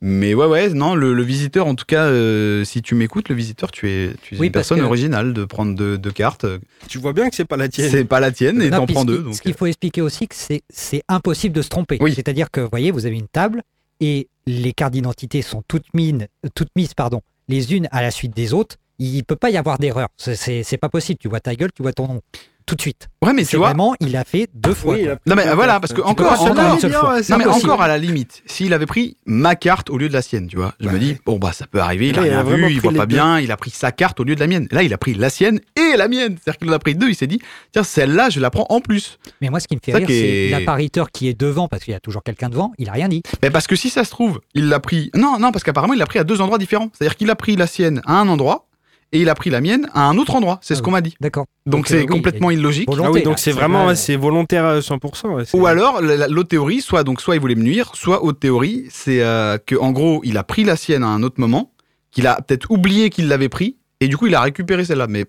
[0.00, 3.34] mais ouais, ouais, non, le, le visiteur, en tout cas, euh, si tu m'écoutes, le
[3.34, 6.46] visiteur, tu es, tu es Oui, une personne que- originale de prendre deux, deux cartes.
[6.88, 7.90] Tu vois bien que c'est pas la tienne.
[7.90, 9.18] C'est pas la tienne et t'en prends deux.
[9.22, 11.98] Donc, Ce qu'il faut expliquer aussi, que c'est c'est impossible de se tromper.
[12.00, 12.14] Oui.
[12.14, 13.62] C'est-à-dire que, vous voyez, vous avez une table
[14.00, 18.10] et les cartes d'identité sont toutes, mines, euh, toutes mises pardon, les unes à la
[18.10, 18.76] suite des autres.
[18.98, 20.08] Il ne peut pas y avoir d'erreur.
[20.16, 21.18] C'est pas possible.
[21.20, 22.20] Tu vois ta gueule, tu vois ton nom.
[22.66, 23.08] Tout de suite.
[23.22, 23.68] Ouais, mais C'est tu vois.
[23.68, 24.94] vraiment, il a fait deux fois.
[24.94, 26.62] Oui, Non, mais voilà, parce que Tu encore, encore tromper.
[26.74, 27.20] une seule fois.
[27.20, 27.70] Non, mais impossible.
[27.70, 30.56] encore à la limite, s'il avait pris ma carte au lieu de la sienne, tu
[30.56, 32.56] vois, je me dis, bon, bah, ça peut arriver, il a Là, il a rien
[32.56, 33.14] vu, il voit pas deux.
[33.16, 34.66] bien, il a pris sa carte au lieu de la mienne.
[34.70, 36.36] Là, il a pris la sienne et la mienne.
[36.42, 37.40] C'est-à-dire qu'il en a pris deux, il s'est dit,
[37.72, 39.18] tiens, celle-là, je la prends en plus.
[39.40, 41.84] Mais moi, ce qui me fait Ça rire, c'est est- l'appariteur qui est devant, parce
[41.84, 43.22] qu'il y a toujours quelqu'un devant, il a rien dit.
[43.42, 45.10] Mais parce que si ça se trouve, il l'a pris.
[45.16, 46.90] Non, non, parce qu'apparemment, il l'a pris à deux endroits différents.
[46.92, 48.66] C'est-à-dire qu'il a pris la sienne à un endroit
[49.12, 50.58] et il a pris la mienne à un autre endroit.
[50.62, 50.84] C'est Ah ce oui.
[50.86, 51.14] qu'on m'a dit.
[51.20, 51.46] D'accord.
[51.66, 52.88] Donc c'est euh, oui, complètement illogique.
[52.88, 55.28] volonté, Ah oui, donc c'est vraiment ouais, c'est volontaire à 100%.
[55.34, 57.90] ouais, c'est- Ou alors, la- la- l'autre théorie, soit, donc, soit il voulait me nuire,
[57.94, 61.22] soit autre théorie, c'est euh, que en gros, il a pris la sienne à un
[61.22, 61.72] autre moment,
[62.10, 65.06] qu'il a peut-être oublié qu'il l'avait pris, et du coup, il a récupéré celle-là.
[65.08, 65.26] Mais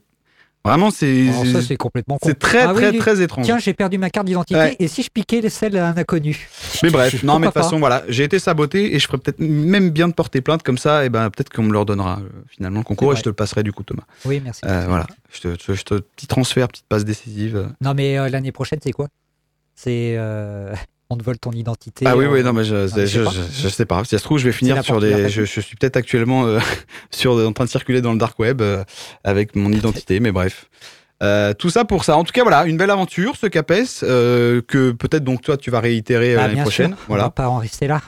[0.66, 2.30] vraiment, c'est ça, c'est complètement con.
[2.30, 2.98] c'est très, Ah très, oui.
[2.98, 3.46] très étrange.
[3.46, 4.76] Tiens, j'ai perdu ma carte d'identité Ouais.
[4.80, 6.48] et si je piquais celle à un inconnu?
[6.84, 9.40] Mais bref, non, mais de toute façon, voilà, j'ai été saboté et je ferais peut-être
[9.40, 12.30] même bien de porter plainte comme ça, et ben peut-être qu'on me le redonnera euh,
[12.50, 14.04] finalement le concours et je te le passerai du coup, Thomas.
[14.26, 14.62] Oui, merci.
[14.66, 17.70] Euh, voilà, je te, je te- je te- petit transfert, petite passe décisive.
[17.82, 19.08] Non, mais euh, l'année prochaine, c'est quoi?
[19.76, 20.16] C'est.
[21.14, 22.06] On te vole ton identité.
[22.08, 23.32] Ah oui, euh, oui, non, mais je, je, je sais je, pas.
[23.32, 24.04] je sais pas.
[24.04, 25.30] Si ça se trouve, je vais finir sur des.
[25.30, 26.60] Je, je suis peut-être actuellement euh,
[27.12, 28.84] sur, en train de circuler dans le dark web euh,
[29.24, 30.66] avec mon identité, mais bref.
[31.22, 32.18] Euh, tout ça pour ça.
[32.18, 35.72] En tout cas, voilà, une belle aventure, ce CAPES, euh, que peut-être donc toi tu
[35.72, 36.90] vas réitérer Bah, l'année bien prochaine.
[36.92, 37.30] sûr, on va Voilà.
[37.30, 38.02] pas en rester là.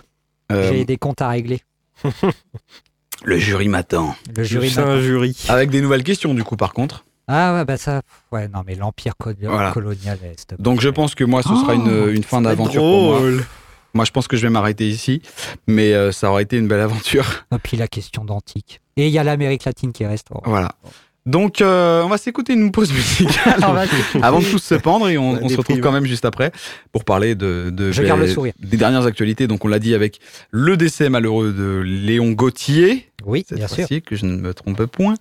[0.51, 1.61] Euh, J'ai des comptes à régler.
[3.23, 4.15] le jury m'attend.
[4.35, 5.01] Le jury C'est un m'attend.
[5.01, 5.35] jury.
[5.47, 7.05] Avec des nouvelles questions, du coup, par contre.
[7.27, 8.01] Ah ouais, bah ça.
[8.31, 9.71] Ouais, non, mais l'empire Voilà.
[9.71, 10.17] colonial.
[10.17, 10.35] plaît.
[10.59, 13.21] Donc je pense que moi, ce sera Oh, une, une fin d'aventure pour moi.
[13.93, 15.21] Moi, je pense que je vais m'arrêter ici,
[15.67, 17.25] mais euh, ça aura été une belle aventure.
[17.55, 18.81] Et puis la question d'antique.
[18.97, 20.27] Et il y a l'Amérique latine qui reste.
[20.43, 20.73] Voilà.
[21.25, 23.55] Donc, euh, on va s'écouter une pause musicale
[24.21, 26.51] avant de tous se pendre et on, se retrouve quand même juste après
[26.91, 28.53] pour parler de, de- Je garde le sourire.
[28.59, 29.47] des dernières actualités.
[29.47, 30.19] Donc, on l'a dit avec
[30.51, 33.87] le décès malheureux de Léon Gauthier, Oui, cette bien sûr.
[34.05, 35.15] que je ne me trompe point,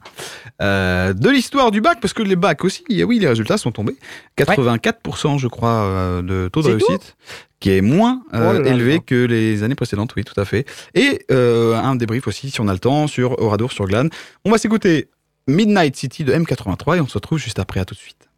[0.61, 3.73] euh, de l'histoire du bac, parce que les bacs aussi, eh oui, les résultats sont
[3.73, 3.97] tombés.
[4.39, 7.17] 84%, je crois, euh, de taux de réussite,
[7.61, 8.99] qui est moins euh, Oh là élevé là.
[9.07, 10.67] que les années précédentes, oui, tout à fait.
[10.95, 14.11] Et euh, un débrief aussi, si on a le temps, sur Oradour, sur Glane.
[14.45, 15.09] On va s'écouter
[15.47, 18.29] Midnight City de M83 et on se retrouve juste après, à tout de suite.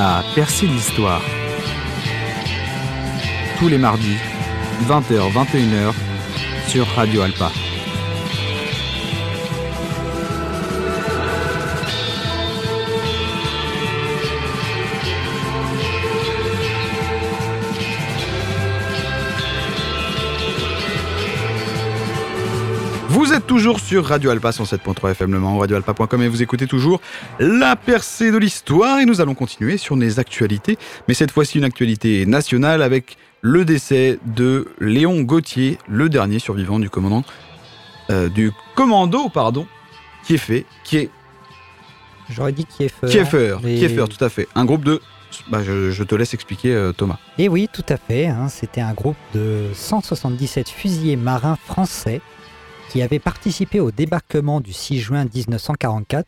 [0.00, 0.22] La
[0.62, 1.20] l'histoire.
[3.58, 4.16] Tous les mardis,
[4.88, 5.92] 20h, 21h,
[6.68, 7.52] sur Radio Alpa.
[23.40, 27.00] Êtes toujours sur Radio Alpa 107.3 FM Le Mans, radioalpa.com et vous écoutez toujours
[27.38, 30.76] la percée de l'histoire et nous allons continuer sur les actualités,
[31.08, 36.78] mais cette fois-ci une actualité nationale avec le décès de Léon Gauthier, le dernier survivant
[36.78, 37.24] du commandant
[38.10, 39.66] euh, du commando pardon,
[40.26, 41.10] qui est fait, qui est
[42.28, 43.06] J'aurais dit Kieffer.
[43.08, 45.00] Kieffer, Kieffer, tout à fait, un groupe de
[45.48, 47.16] bah, je, je te laisse expliquer euh, Thomas.
[47.38, 48.26] Et oui, tout à fait.
[48.26, 52.20] hein, C'était un groupe de 177 fusiliers marins français
[52.90, 56.26] qui avaient participé au débarquement du 6 juin 1944.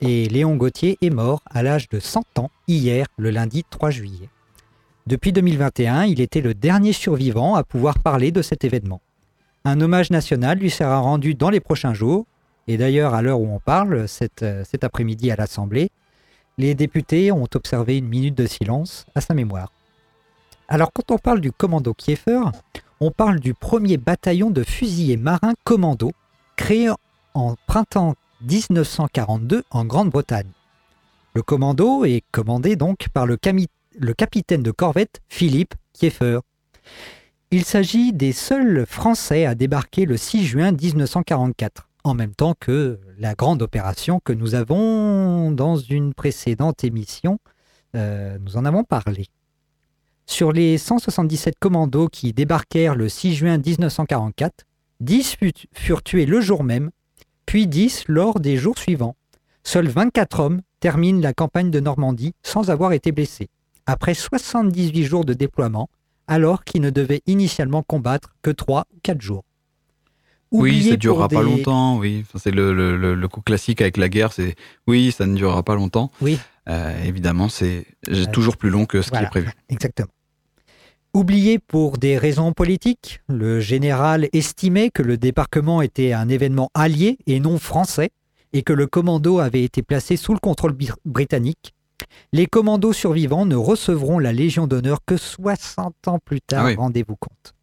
[0.00, 4.28] Et Léon Gauthier est mort à l'âge de 100 ans hier, le lundi 3 juillet.
[5.06, 9.00] Depuis 2021, il était le dernier survivant à pouvoir parler de cet événement.
[9.64, 12.26] Un hommage national lui sera rendu dans les prochains jours.
[12.68, 15.90] Et d'ailleurs, à l'heure où on parle, cet, euh, cet après-midi à l'Assemblée,
[16.58, 19.72] les députés ont observé une minute de silence à sa mémoire.
[20.68, 22.52] Alors quand on parle du commando Kieffer,
[23.00, 26.12] on parle du premier bataillon de fusiliers marins commando
[26.56, 26.90] créé
[27.34, 30.50] en printemps 1942 en Grande-Bretagne.
[31.34, 36.38] Le commando est commandé donc par le, capitaine de corvette Philippe Kieffer.
[37.50, 43.00] Il s'agit des seuls Français à débarquer le 6 juin 1944, en même temps que
[43.18, 47.38] la grande opération que nous avons dans une précédente émission,
[47.96, 49.26] euh, nous en avons parlé.
[50.26, 54.64] Sur les 177 commandos qui débarquèrent le 6 juin 1944,
[55.00, 56.90] 10 fut- furent tués le jour même,
[57.46, 59.16] puis 10 lors des jours suivants.
[59.64, 63.48] Seuls 24 hommes terminent la campagne de Normandie sans avoir été blessés,
[63.86, 65.88] après 78 jours de déploiement,
[66.26, 69.44] alors qu'ils ne devaient initialement combattre que 3 ou 4 jours.
[70.52, 72.22] oui, ça pour durera pas longtemps, oui.
[72.26, 74.54] Enfin, c'est le, le- le- le coup classique avec la guerre, c'est
[74.86, 76.10] oui, ça ne durera pas longtemps.
[76.20, 76.38] Oui.
[76.68, 79.22] Euh, évidemment, c'est Euh, toujours plus long que ce voilà.
[79.22, 79.50] qui est prévu.
[79.68, 80.08] Exactement.
[81.14, 87.18] Oublié pour des raisons politiques, le général estimait que le débarquement était un événement allié
[87.28, 88.10] et non français
[88.52, 91.72] et que le commando avait été placé sous le contrôle britannique.
[92.32, 96.74] Les commandos survivants ne recevront la Légion d'honneur que 60 ans plus tard, Ah oui.
[96.74, 97.54] rendez-vous compte.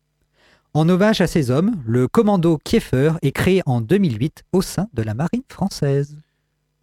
[0.73, 5.03] En hommage à ces hommes, le commando Kieffer est créé en 2008 au sein de
[5.03, 6.15] la marine française.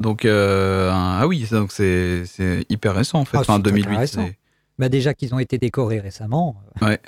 [0.00, 2.24] Donc, euh, ah oui, donc c'est
[2.68, 3.38] hyper récent en fait.
[3.38, 4.26] Ah, enfin, c'est très 2008, récent.
[4.26, 4.38] c'est-
[4.78, 7.00] Bah déjà qu'ils ont été décorés récemment, euh, Ouais.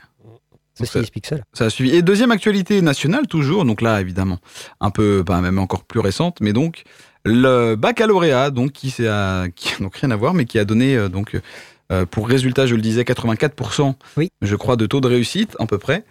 [0.75, 1.43] ceci Donc, explique cela.
[1.53, 1.95] Ça a suivi.
[1.95, 4.39] Et deuxième actualité nationale, toujours, donc là, évidemment,
[4.81, 6.85] un peu, pas même encore plus récente, mais donc,
[7.25, 10.97] le baccalauréat, donc, qui, à- qui a donc rien à voir, mais qui a donné,
[10.97, 11.39] euh, donc,
[11.93, 14.31] euh, pour résultat, je le disais, 84%, Oui.
[14.43, 16.05] je crois, de taux de réussite, à peu près.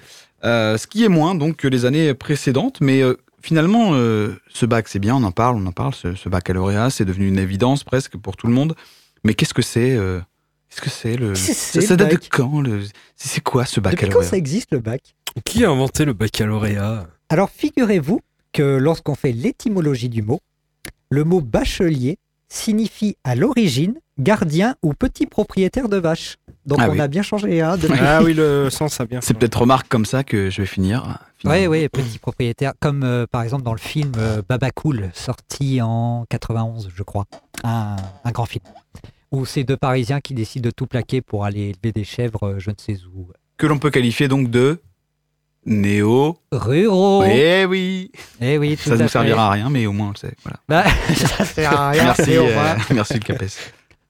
[0.45, 4.65] Euh, ce qui est moins, donc, que les années précédentes, mais euh, finalement, euh, ce
[4.65, 7.39] bac, c'est bien, on en parle, on en parle, ce, ce baccalauréat, c'est devenu une
[7.39, 8.75] évidence presque pour tout le monde.
[9.25, 10.19] Mais qu'est-ce que c'est euh,
[10.69, 11.35] Qu'est-ce que c'est le.
[11.35, 12.83] Ça, c'est, ça le date de bac quand le...
[13.15, 15.15] C'est quoi ce Depuis quand baccalauréat ça existe le bac?
[15.45, 17.07] Qui a inventé le baccalauréat?
[17.29, 18.21] Alors figurez-vous
[18.53, 20.39] que lorsqu'on fait l'étymologie du mot,
[21.09, 22.17] le mot bachelier
[22.47, 26.37] signifie à l'origine gardien ou petit propriétaire de vaches.
[26.65, 26.99] Donc Ah on oui.
[26.99, 27.99] a bien changé hein, depuis.
[28.01, 29.21] Ah oui, le sens a bien.
[29.21, 31.19] C'est peut-être remarque comme ça que je vais finir.
[31.45, 35.81] Oui, oui, petit propriétaire, comme euh, par exemple dans le film euh, Baba Cool, sorti
[35.81, 37.25] en 91, je crois,
[37.63, 37.95] un,
[38.25, 38.63] un grand film,
[39.31, 42.59] où c'est deux Parisiens qui décident de tout plaquer pour aller élever des chèvres, euh,
[42.59, 43.29] je ne sais où.
[43.57, 44.79] Que l'on peut qualifier donc de
[45.65, 46.37] néo.
[46.51, 47.23] Ruraux.
[47.25, 48.11] Eh oui.
[48.41, 50.33] Eh oui, tout Ça ne nous servira à rien, mais au moins on le sait.
[50.43, 50.59] Voilà.
[50.67, 50.83] Bah,
[51.15, 52.03] ça sert à rien.
[52.05, 53.43] Merci, euh, merci le Capes.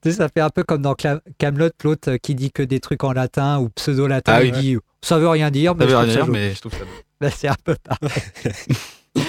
[0.05, 0.95] Ça fait un peu comme dans
[1.37, 4.59] Camelot, l'autre qui dit que des trucs en latin ou pseudo-latin, Ah il oui.
[4.61, 6.91] dit ça veut rien dire, mais Ça veut rien dire, mais je trouve ça beau.
[7.19, 8.21] Bah, c'est un peu pareil.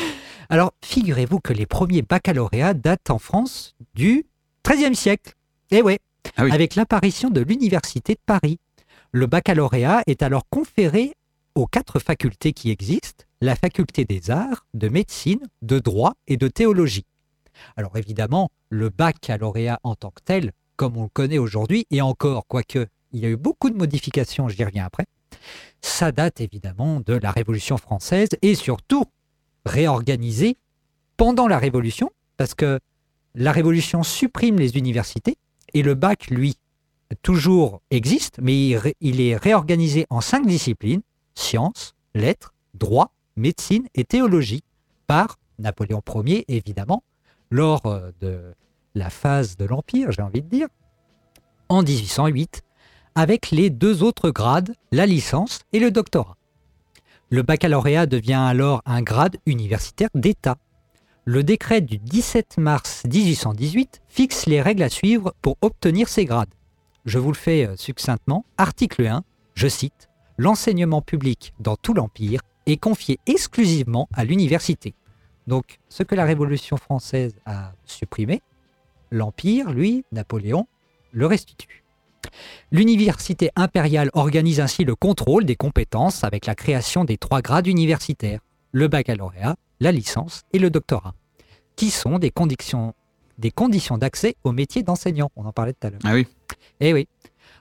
[0.49, 4.27] Alors, figurez-vous que les premiers baccalauréats datent en France du
[4.69, 5.33] XIIIe siècle.
[5.71, 5.99] Eh ouais,
[6.37, 6.51] Ah oui.
[6.53, 8.59] avec l'apparition de l'Université de Paris.
[9.13, 11.15] Le baccalauréat est alors conféré
[11.55, 16.49] aux quatre facultés qui existent, la faculté des arts, de médecine, de droit et de
[16.49, 17.07] théologie.
[17.77, 22.47] Alors évidemment, le baccalauréat en tant que tel, comme on le connaît aujourd'hui, et encore,
[22.47, 25.07] quoique il y a eu beaucoup de modifications, j'y reviens après,
[25.81, 29.05] ça date évidemment de la Révolution française et surtout
[29.67, 30.57] réorganisé
[31.17, 32.79] pendant la Révolution, parce que
[33.35, 35.37] la Révolution supprime les universités
[35.75, 36.57] et le bac, lui,
[37.23, 41.03] toujours existe, mais il, est réorganisé en cinq disciplines,
[41.35, 44.63] sciences, lettres, droit, médecine et théologie,
[45.07, 47.03] par Napoléon Ier, évidemment,
[47.51, 48.55] lors euh, de
[48.95, 50.69] la phase de l'Empire, j'ai envie de dire.
[51.69, 52.63] en 1808
[53.15, 56.37] avec les deux autres grades, la licence et le doctorat.
[57.29, 60.57] Le baccalauréat devient alors un grade universitaire d'État.
[61.27, 66.49] Le décret du 17 mars 1818 fixe les règles à suivre pour obtenir ces grades.
[67.05, 68.47] Je vous le fais euh, succinctement.
[68.57, 69.23] Article 1,
[69.55, 70.09] je cite,
[70.39, 74.95] L'enseignement public dans tout l'Empire est confié exclusivement à l'université.
[75.47, 78.41] Donc, ce que la Révolution française a supprimé,
[79.11, 80.67] l'Empire, lui, Napoléon,
[81.13, 81.85] le restitue.
[82.73, 88.41] L'université impériale organise ainsi le contrôle des compétences avec la création des trois grades universitaires,
[88.73, 91.15] le baccalauréat, la licence et le doctorat,
[91.77, 92.95] qui sont des conditions
[93.39, 95.31] des conditions d'accès au métier d'enseignant.
[95.35, 96.01] On en parlait tout à l'heure.
[96.05, 96.27] Ah oui.
[96.81, 97.09] Eh oui.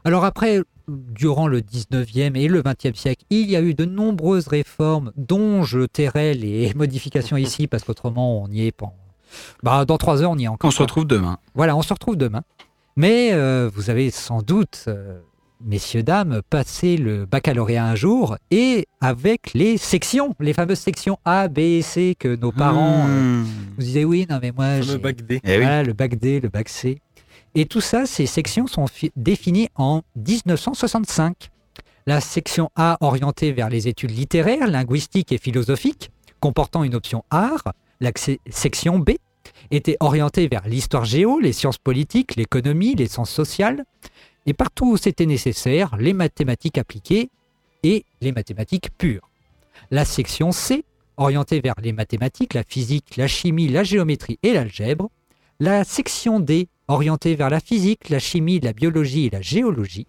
[0.04, 4.48] Alors après, durant le 19e et le 20e siècle, il y a eu de nombreuses
[4.48, 8.94] réformes dont je tairai les modifications ici parce qu'autrement on n'y est pas.
[9.64, 10.68] Bah, dans trois heures, on y est encore.
[10.68, 11.38] On se retrouve demain.
[11.54, 12.44] Voilà, on se retrouve demain.
[12.96, 15.20] Mais euh, vous avez sans doute, euh,
[15.64, 21.48] messieurs, dames, passé le baccalauréat un jour et avec les sections, les fameuses sections A,
[21.48, 23.46] B et C que nos parents euh, Mmh.
[23.78, 25.40] nous disaient oui, non mais moi Le bac D.
[25.44, 25.66] Eh oui.
[25.86, 27.02] le bac D, le bac C.
[27.56, 31.50] Et tout ça, ces sections sont fi- définies en 1965.
[32.06, 37.74] La section A orientée vers les études littéraires, linguistiques et philosophiques, comportant une option art.
[38.00, 38.12] La
[38.50, 39.12] section B
[39.72, 43.84] était orientée vers l'histoire géo, les sciences politiques, l'économie, les sciences sociales.
[44.46, 47.30] Et partout où c'était nécessaire, les mathématiques appliquées
[47.84, 49.30] et les mathématiques pures.
[49.92, 50.84] La section C,
[51.18, 55.10] orientée vers les mathématiques, la physique, la chimie, la géométrie et l'algèbre.
[55.60, 60.08] La section D, orientée vers la physique, la chimie, la biologie et la géologie.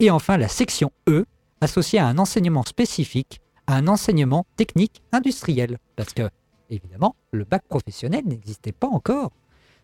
[0.00, 1.26] Et enfin la section E,
[1.60, 5.78] associée à un enseignement spécifique, à un enseignement technique industriel.
[5.96, 6.28] Parce que,
[6.70, 9.32] évidemment, le bac professionnel n'existait pas encore.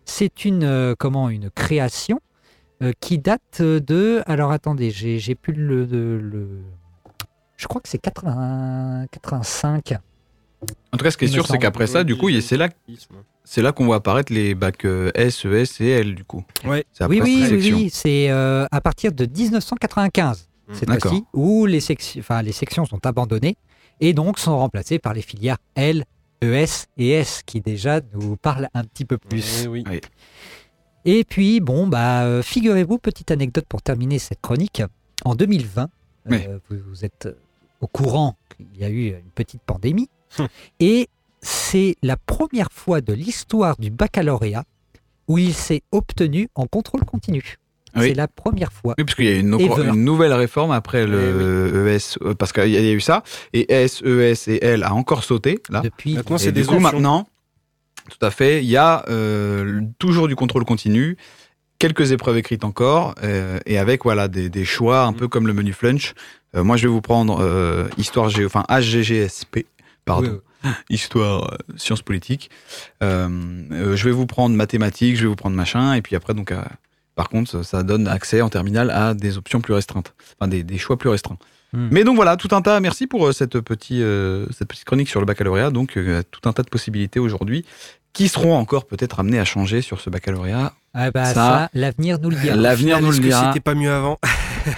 [0.05, 2.21] C'est une, euh, comment, une création
[2.83, 4.23] euh, qui date de...
[4.27, 6.63] Alors attendez, j'ai j'ai plus le, le, le-
[7.57, 9.95] Je crois que c'est 80 85.
[10.93, 12.69] En tout cas, ce qui est sûr, c'est qu'après ça, du coup, c'est là,
[13.45, 16.45] c'est là qu'on voit apparaître les bacs euh, S, ES et L, du coup.
[16.65, 16.85] Ouais.
[16.93, 21.11] C'est après Oui, oui, cette oui, oui, c'est euh, à partir de 1995, cette D'accord.
[21.11, 23.57] fois-ci, où les, sections, enfin, les sections sont abandonnées
[24.01, 26.05] et donc sont remplacées par les filières L,
[26.43, 29.63] ES et S, qui déjà nous parlent un petit peu plus.
[29.65, 29.83] Eh oui.
[29.89, 30.01] Oui.
[31.05, 34.83] Et puis, bon, bah, euh, figurez-vous, petite anecdote pour terminer cette chronique,
[35.25, 35.89] en 2020, euh,
[36.31, 36.39] Oui.
[36.71, 37.33] vous, vous êtes euh,
[37.81, 40.49] au courant qu'il y a eu une petite pandémie, Hum.
[40.81, 41.09] et
[41.43, 44.65] c'est la première fois de l'histoire du baccalauréat
[45.29, 47.57] où il s'est obtenu en contrôle continu.
[47.95, 48.09] Oui.
[48.09, 48.95] C'est la première fois.
[48.97, 52.71] Oui, parce qu'il y a une, une nouvelle réforme après le ES, euh, parce qu'il
[52.71, 53.23] y a eu ça,
[53.53, 55.81] et S, ES et L a encore sauté, là.
[55.83, 56.81] Depuis, Maintenant, c'est des coup, options.
[56.81, 57.29] maintenant,
[58.11, 61.17] tout à fait, il y a euh, toujours du contrôle continu,
[61.79, 65.53] quelques épreuves écrites encore, euh, et avec voilà des, des choix un peu comme le
[65.55, 66.15] menu flunch.
[66.55, 69.67] Euh, moi, je vais vous prendre euh, histoire géo, enfin HGGSP,
[70.05, 70.41] pardon.
[70.65, 72.49] Oui, Histoire, sciences politiques.
[73.01, 76.55] Je vais vous prendre mathématiques, je vais vous prendre machin, et puis après, donc,
[77.17, 80.63] par contre, ça- ça donne accès en terminale à des options plus restreintes, enfin des,
[80.63, 81.39] des choix plus restreints.
[81.73, 81.89] Hmm.
[81.91, 85.09] Mais donc voilà, tout un tas, merci pour euh, cette, petit, euh, cette petite chronique
[85.09, 85.71] sur le baccalauréat.
[85.71, 87.65] Donc, euh, tout un tas de possibilités aujourd'hui
[88.13, 90.75] qui seront encore peut-être amenées à changer sur ce baccalauréat.
[90.93, 92.55] Ah bah Ça, ça, l'avenir nous le dira.
[92.57, 93.47] L'avenir nous le Est-ce que dira.
[93.49, 94.19] c'était pas mieux avant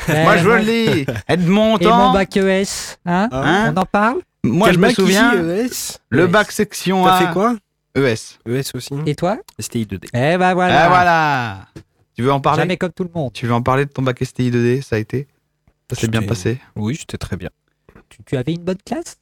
[0.08, 4.18] Eh, Moi, je moi- l'ai Edmond Et mon bac ES, hein, Hein On en parle
[4.44, 6.28] Moi, Quel je me souviens, ici, ES le ES.
[6.28, 7.56] bac section T'as fait quoi
[7.96, 8.38] ES.
[8.48, 8.94] ES aussi.
[9.06, 10.06] Et toi STI 2D.
[10.14, 10.88] Eh ben Ah, voilà.
[10.88, 11.58] voilà
[12.16, 13.32] Tu veux en parler Jamais comme tout le monde.
[13.32, 15.26] Tu veux en parler de ton bac STI 2D Ça a été
[15.94, 17.50] Ça s'est bien passé Oui, c'était très bien.
[18.08, 19.16] Tu, tu avais une bonne classe?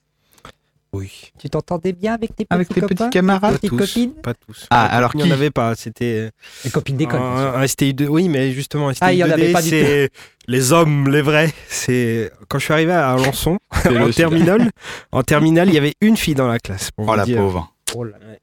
[0.94, 1.32] Oui.
[1.38, 3.76] Tu t'entendais bien avec tes petits Avec tes copains petits camarades Petites tous.
[3.78, 4.12] copines?
[4.14, 4.66] Pas tous.
[4.68, 5.20] Ah, Pas alors tous.
[5.20, 5.74] Il n'y en avait pas.
[5.74, 6.30] C'était
[6.64, 7.18] Les copines d'école.
[7.20, 8.08] un, un STI 2.
[8.08, 10.10] Oui, mais justement, un STI Ah, il y en 2D, avait pas du c'est
[10.48, 11.50] les hommes, les vrais.
[11.68, 13.58] C'est quand je suis arrivé à Alençon
[13.90, 14.70] le en terminale.
[15.12, 16.90] En terminale, il y avait une fille dans la classe.
[16.90, 17.38] pour Oh la dire.
[17.38, 18.41] pauvre Oh là, Ouais, c'est-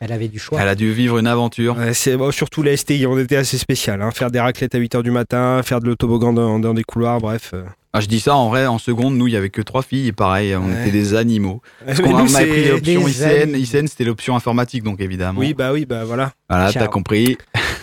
[0.00, 0.58] Elle avait du choix.
[0.60, 1.76] Elle a dû vivre une aventure.
[1.76, 4.00] Ouais, c'est bon, surtout les STI, on était assez spécial.
[4.00, 4.10] Hein.
[4.12, 7.50] Faire des raclettes à 8h du matin, faire de l'autoboggan dans, dans des couloirs, bref.
[7.52, 7.64] euh.
[7.92, 10.06] Ah, je dis ça en vrai, en seconde, nous, il y avait que trois filles,
[10.06, 10.80] et pareil, on Ouais.
[10.82, 11.60] était des animaux.
[11.86, 13.54] Parce qu'on a, pris l'option ICN.
[13.56, 15.40] ICN c'était l'option informatique, donc évidemment.
[15.40, 16.32] Oui, bah oui, bah voilà.
[16.48, 17.36] voilà, t'as compris.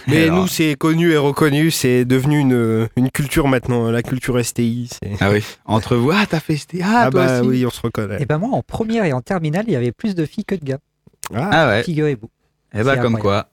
[0.07, 4.43] Mais Alors- nous, c'est connu et reconnu, c'est devenu une, une culture maintenant, la culture
[4.43, 4.89] STI.
[5.19, 7.49] Ah oui, entre vous, ah, t'as fait STI, ah, Ah, toi bah aussi.
[7.49, 8.21] oui, on se reconnaît.
[8.21, 10.55] Et ben moi, en première et en terminale, il y avait plus de filles que
[10.55, 10.79] de gars.
[11.33, 12.29] Ah, Ah ouais, Figurez-vous.
[12.73, 13.21] et bah c'est comme incroyable.
[13.45, 13.51] quoi.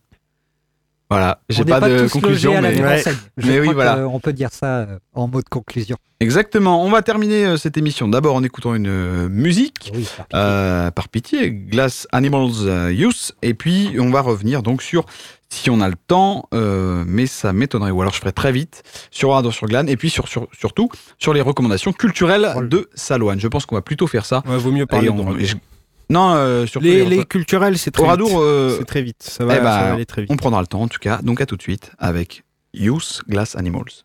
[1.11, 3.03] Voilà, j'ai On pas, pas de conclusion, mais, Ouais.
[3.37, 3.97] Mais oui, voilà.
[4.05, 5.97] qu'on peut dire ça euh, en mot de conclusion.
[6.19, 6.83] Exactement.
[6.83, 9.93] On va terminer euh, cette émission d'abord en écoutant une euh, musique.
[9.95, 10.39] Oui, par pitié.
[10.41, 13.33] Euh, par pitié, Glass Animals Youth.
[13.43, 15.05] Et puis, on va revenir donc sur,
[15.51, 18.83] si on a le temps, euh, mais ça m'étonnerait, ou alors je ferai très vite,
[19.11, 23.39] sur Radar sur Glane, et puis sur, sur- surtout sur les recommandations culturelles de Salouane.
[23.39, 24.43] Je pense qu'on va plutôt faire ça.
[24.49, 25.41] Ouais, vaut mieux parler Et de on- drogue.
[25.41, 25.57] et je-
[26.11, 28.39] Non, euh, surtout Les, culturels, c'est très Oradour, vite.
[28.39, 29.23] euh, C'est très vite.
[29.23, 30.31] Ça va, eh ça va aller très vite.
[30.31, 31.21] on prendra le temps en tout cas.
[31.23, 34.05] Donc à tout de suite avec Youth Glass Animals.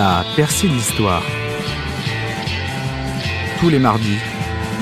[0.00, 1.22] La percée de l'histoire.
[3.60, 4.16] Tous les mardis,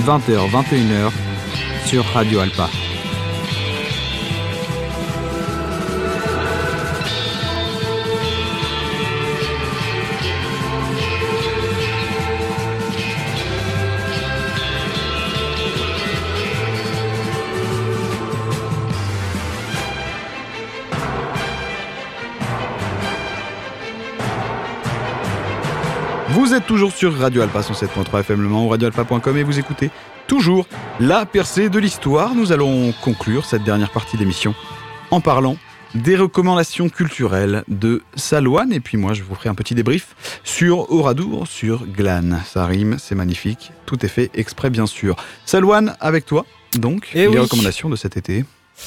[0.06, 1.10] 20h, 21h,
[1.86, 2.70] sur Radio Alpa.
[26.58, 29.90] Êtes toujours sur Radio Alpha 107.3 FM Le Mans ou radioalpha.com et vous écoutez
[30.26, 30.66] toujours
[30.98, 32.34] la percée de l'histoire.
[32.34, 34.54] Nous allons conclure cette dernière partie d'émission
[35.10, 35.56] en parlant
[35.94, 38.72] des recommandations culturelles de Salouane.
[38.72, 42.40] Et puis moi, je vous ferai un petit débrief sur Oradour, sur Glane.
[42.44, 43.70] Ça rime, c'est magnifique.
[43.86, 45.14] Tout est fait exprès, bien sûr.
[45.46, 46.44] Salouane, avec toi,
[46.76, 47.38] donc, Eh les oui.
[47.38, 48.44] recommandations de cet été.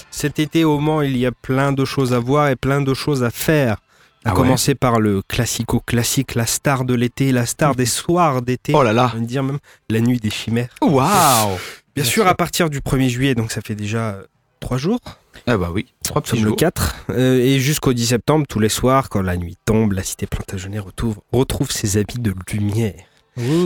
[0.09, 2.93] Cet été au Mans, il y a plein de choses à voir et plein de
[2.93, 3.78] choses à faire.
[4.24, 8.41] À Ah ouais commencer par le classico-classique, la star de l'été, la star des soirs
[8.41, 8.74] d'été.
[8.76, 9.57] Oh là là On va dire même
[9.89, 10.69] la nuit des chimères.
[10.82, 11.57] Waouh
[11.95, 14.24] Bien sûr, à partir du 1er juillet, donc ça fait déjà euh,
[14.59, 14.99] trois jours.
[15.47, 16.57] Ah bah oui, trois petits Comme le jours.
[16.57, 16.95] 4.
[17.09, 20.80] euh, et jusqu'au 10 septembre, tous les soirs, quand la nuit tombe, la cité Plantagenet
[20.80, 22.93] retrouve, retrouve ses habits de lumière.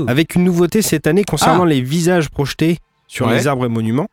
[0.07, 1.67] Avec une nouveauté cette année concernant Ah.
[1.67, 3.35] les visages projetés sur Ouais.
[3.35, 4.07] les arbres et monuments.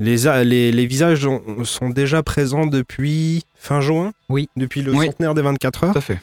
[0.00, 4.48] Les, les, les visages ont- sont déjà présents depuis fin juin, Oui.
[4.56, 5.06] depuis le Oui.
[5.06, 5.92] centenaire des 24 heures?
[5.92, 6.18] Tout à fait.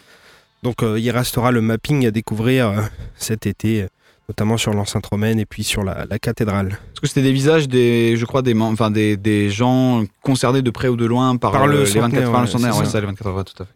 [0.63, 2.81] Donc euh, il restera le mapping à découvrir euh,
[3.15, 3.87] cet été, euh,
[4.27, 6.69] notamment sur l'enceinte romaine et puis sur la, la cathédrale.
[6.69, 10.71] Parce que c'était des visages des, je crois, des, enfin, des, des gens concernés de
[10.71, 12.79] près ou de loin par, Par le les 24 centenaire, par le ouais, centenaire, c'est
[12.79, 12.91] ouais, ça.
[12.93, 13.71] ça, les 24 heures, tout à fait.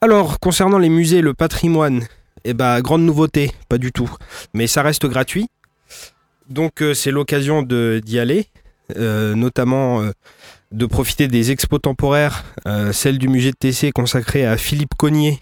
[0.00, 2.04] Alors, concernant les musées, le patrimoine,
[2.44, 4.10] eh ben, grande nouveauté, pas du tout.
[4.54, 5.48] Mais ça reste gratuit.
[6.48, 8.46] Donc, euh, c'est l'occasion de- d'y aller,
[8.94, 10.10] notamment euh,
[10.72, 15.40] de profiter des expos temporaires, euh, celle du musée de TC consacrée à Philippe Cognier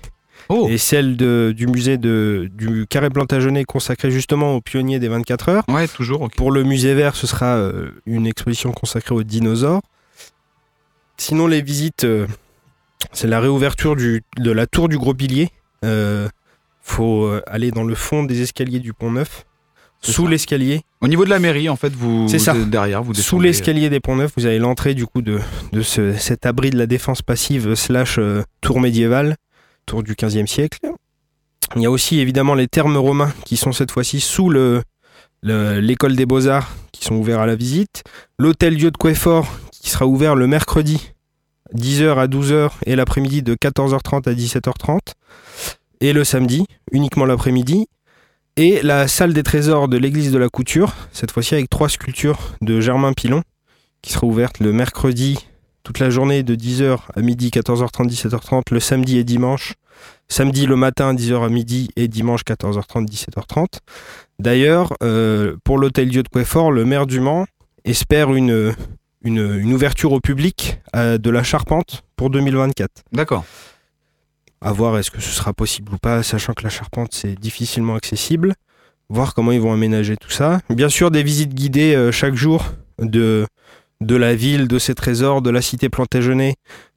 [0.50, 0.66] Oh.
[0.68, 5.48] et celle de- du musée de, du Carré Plantagenet consacrée justement aux pionniers des 24
[5.48, 5.64] heures.
[5.68, 6.28] Ouais, toujours.
[6.36, 9.80] Pour le musée vert, ce sera euh, une exposition consacrée aux dinosaures.
[11.16, 12.26] Sinon, les visites, euh,
[13.12, 15.48] c'est la réouverture du, de la tour du Gros Pilier.
[15.84, 16.28] Euh,
[16.82, 19.46] faut euh, aller dans le fond des escaliers du Pont Neuf,
[20.12, 20.82] sous l'escalier.
[21.00, 22.54] Au niveau de la mairie, en fait, vous, C'est ça.
[22.54, 25.40] derrière, vous Sous l'escalier des Ponts Neufs, vous avez l'entrée du coup de,
[25.72, 29.36] de ce- cet abri de la défense passive slash euh, tour médiévale,
[29.86, 30.78] tour du 15e siècle.
[31.76, 34.82] Il y a aussi évidemment les thermes romains qui sont cette fois-ci sous le
[35.42, 38.02] le- l'école des beaux-arts qui sont ouverts à la visite.
[38.38, 41.12] L'hôtel Dieu de Queffort qui sera ouvert le mercredi
[41.74, 44.98] 10h à 12h et l'après-midi de 14h30 à 17h30.
[46.00, 47.88] Et le samedi, uniquement l'après-midi.
[48.56, 52.38] Et la salle des trésors de l'église de la couture, cette fois-ci avec trois sculptures
[52.60, 53.42] de Germain Pilon,
[54.00, 55.38] qui sera ouverte le mercredi
[55.82, 59.74] toute la journée de 10h à midi, 14h30, 17h30, le samedi et dimanche.
[60.28, 63.80] Samedi le matin, 10h à midi et dimanche, 14h30, 17h30.
[64.38, 67.46] D'ailleurs, euh, pour l'hôtel Dieu de Queffort, le maire du Mans
[67.84, 68.72] espère une,
[69.24, 73.02] une, ouverture au public euh, de la charpente pour 2024.
[73.10, 73.44] D'accord.
[74.64, 77.94] À voir est-ce que ce sera possible ou pas, sachant que la charpente c'est difficilement
[77.94, 78.54] accessible.
[79.10, 80.60] Voir comment ils vont aménager tout ça.
[80.70, 82.64] Bien sûr, des visites guidées euh, chaque jour
[82.98, 83.46] de,
[84.00, 86.54] de la ville, de ses trésors, de la cité Plantagenet.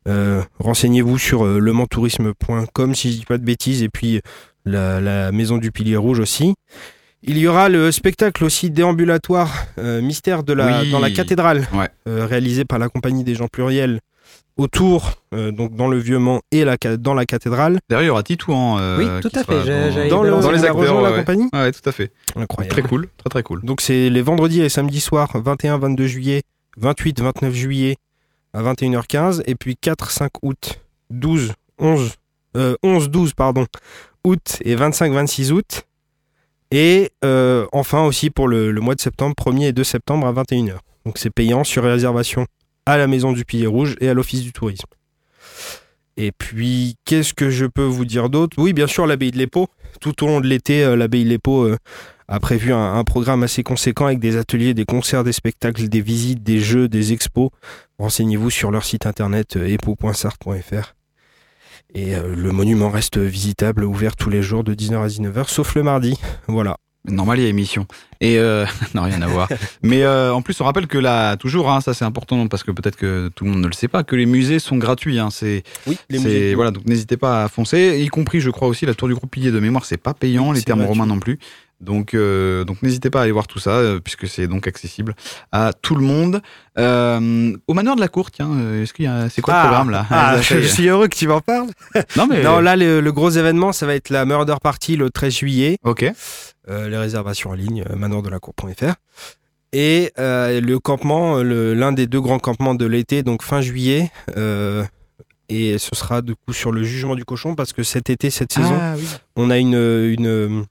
[0.08, 4.22] Euh, Renseignez-vous sur euh, lementourisme.com si je dis pas de bêtises, et puis
[4.66, 6.54] la, la maison du Pilier Rouge aussi.
[7.24, 10.92] Il y aura le spectacle aussi déambulatoire euh, Mystère de la, Oui.
[10.92, 11.90] dans la cathédrale, Ouais.
[12.08, 14.00] euh, réalisé par la compagnie des gens pluriels
[14.58, 17.80] autour, euh, donc dans le vieux Mans et la, dans la cathédrale.
[17.90, 18.78] D'ailleurs, il y aura Titouan.
[18.80, 21.12] euh, Oui, tout à fait, Dans, j'avais Dans, le, balancé dans les acteurs, rejoint la
[21.12, 21.20] ouais.
[21.20, 22.12] compagnie Ouais, tout à fait.
[22.36, 22.72] Incroyable.
[22.74, 23.62] Très cool, très très cool.
[23.64, 26.42] Donc c'est les vendredis et samedis soirs, 21, 22 juillet,
[26.78, 27.96] 28, 29 juillet
[28.54, 30.80] à 21h15, et puis 4, 5 août,
[31.12, 32.14] 12, 11,
[32.56, 33.66] euh, 11, 12, pardon,
[34.24, 35.84] août et 25, 26 août.
[36.72, 40.34] Et euh, enfin aussi pour le, le mois de septembre, 1er et 2 septembre à
[40.34, 40.74] 21h.
[41.06, 42.46] Donc c'est payant sur réservation
[42.88, 44.88] à la Maison du Pilier Rouge et à l'Office du Tourisme.
[46.16, 48.58] Et puis, qu'est-ce que je peux vous dire d'autre?
[48.58, 49.68] Oui, bien sûr, l'abbaye de l'Épau.
[50.02, 51.78] Tout au long de l'été, euh, l'abbaye de l'Épau euh,
[52.28, 56.44] a prévu un, programme assez conséquent avec des ateliers, des concerts, des spectacles, des visites,
[56.44, 57.50] des jeux, des expos.
[58.00, 60.94] Renseignez-vous sur leur site internet euh, epo.sart.fr.
[61.94, 65.84] Et le monument reste visitable, ouvert tous les jours de 19h à 19h, sauf le
[65.84, 66.20] mardi.
[66.48, 66.76] Voilà.
[67.08, 67.86] Normal, il y a émission.
[68.20, 69.48] Et euh, non, rien à voir.
[69.84, 72.72] Mais euh, en plus, on rappelle que là, toujours, hein, ça c'est important parce que
[72.72, 75.20] peut-être que tout le monde ne le sait pas, que les musées sont gratuits.
[75.20, 76.56] Hein, c'est, Oui, les musées.
[76.56, 79.32] voilà, donc n'hésitez pas à foncer, y compris, je crois aussi, la tour du groupe
[79.32, 81.40] pilier de mémoire, c'est pas payant, Oui, les termes romains non plus.
[81.80, 85.14] Donc, euh, donc n'hésitez pas à aller voir tout ça, euh, puisque c'est donc accessible
[85.52, 86.42] à tout le monde.
[86.80, 89.60] Euh, au manoir de la cour, tiens, euh, est-ce qu'il y a, c'est quoi le
[89.68, 90.08] programme là?
[90.10, 91.68] ah, Ah, je suis heureux que tu m'en parles.
[92.16, 95.12] Non mais, Non, là, le, le gros événement, ça va être la Murder Party le
[95.12, 95.78] 13 juillet.
[95.84, 96.12] ok.
[96.70, 98.96] Euh, les réservations en ligne, euh, manoirdelacour.fr.
[99.74, 104.12] Et euh, le campement, euh, l'un des deux grands campements de l'été, donc fin juillet.
[105.50, 108.52] et ce sera du coup sur le jugement du cochon, parce que cet été, cette
[108.52, 109.06] saison, Ah, oui.
[109.38, 110.66] on a une, une,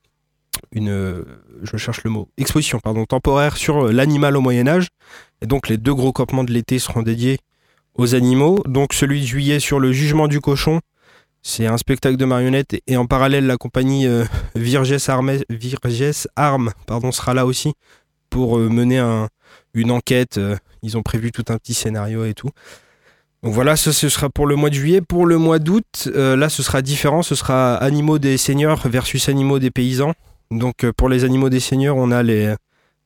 [0.72, 1.24] une,
[1.62, 4.88] je cherche le mot, exposition pardon, temporaire sur l'animal au Moyen Âge.
[5.40, 7.38] Et donc les deux gros campements de l'été seront dédiés
[7.94, 8.62] aux animaux.
[8.66, 10.80] Donc celui de juillet sur le jugement du cochon,
[11.48, 14.24] C'est un spectacle de marionnettes et, en parallèle la compagnie euh,
[14.56, 17.72] Virges, Armes, Virges Armes pardon, sera là aussi
[18.30, 19.28] pour euh, mener un-
[19.72, 20.38] une enquête.
[20.38, 22.50] euh, ils ont prévu tout un petit scénario et tout.
[23.44, 25.00] Donc voilà, ça ce sera pour le mois de juillet.
[25.00, 27.22] Pour le mois d'août, là ce sera différent.
[27.22, 30.14] Ce sera Animaux des seigneurs versus Animaux des paysans.
[30.50, 32.54] Donc pour les Animaux des seigneurs, on a les,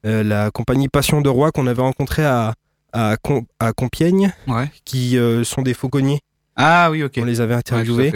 [0.05, 2.55] la compagnie Passion de Roi qu'on avait rencontré à,
[2.93, 4.71] à, Com- à Compiègne, Ouais.
[4.87, 6.21] qui euh, sont des fauconniers.
[6.57, 7.15] Ah oui, ok.
[7.19, 8.13] On les avait interviewés.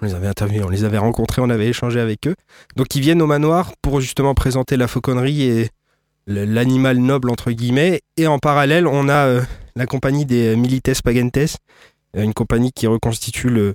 [0.00, 2.34] On les avait interviewés, on les avait rencontrés, on avait échangé avec eux.
[2.76, 5.70] Donc ils viennent au manoir pour justement présenter la fauconnerie et
[6.26, 8.00] l'animal noble entre guillemets.
[8.16, 9.42] Et en parallèle, on a euh,
[9.76, 11.36] la compagnie des Milites Pagentes,
[12.16, 13.74] euh, une compagnie qui reconstitue le,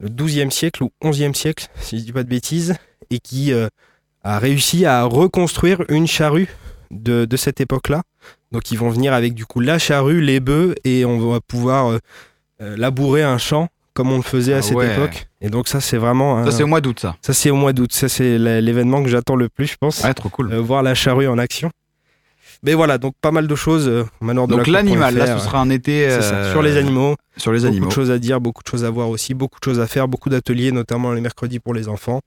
[0.00, 2.74] le 12e siècle ou 11e siècle, si je dis pas de bêtises,
[3.10, 3.68] et qui euh,
[4.22, 6.48] a réussi à reconstruire une charrue
[6.90, 8.02] de, de cette époque-là.
[8.52, 11.88] Donc ils vont venir avec du coup la charrue, les bœufs, et on va pouvoir
[11.92, 11.98] euh,
[12.62, 14.92] euh, labourer un champ comme on le faisait à Ah cette ouais.
[14.92, 15.28] époque.
[15.44, 16.38] Et donc ça c'est vraiment...
[16.38, 17.16] un- Ça, c'est au mois d'août, ça.
[17.20, 17.92] ça, c'est au mois d'août.
[17.92, 20.02] Ça, c'est l'événement que j'attends le plus, je pense.
[20.02, 20.52] Ouais, trop cool.
[20.52, 21.70] Euh, voir la charrue en action.
[22.62, 23.86] Mais voilà, donc pas mal de choses.
[23.88, 26.08] euh, manoir de Donc la l'animal, là, ce sera un été.
[26.08, 27.14] ça, euh, sur les animaux.
[27.36, 27.88] Sur les beaucoup animaux.
[27.88, 30.08] de choses à dire, beaucoup de choses à voir aussi, beaucoup de choses à faire,
[30.08, 32.22] beaucoup d'ateliers, notamment les mercredis pour les enfants.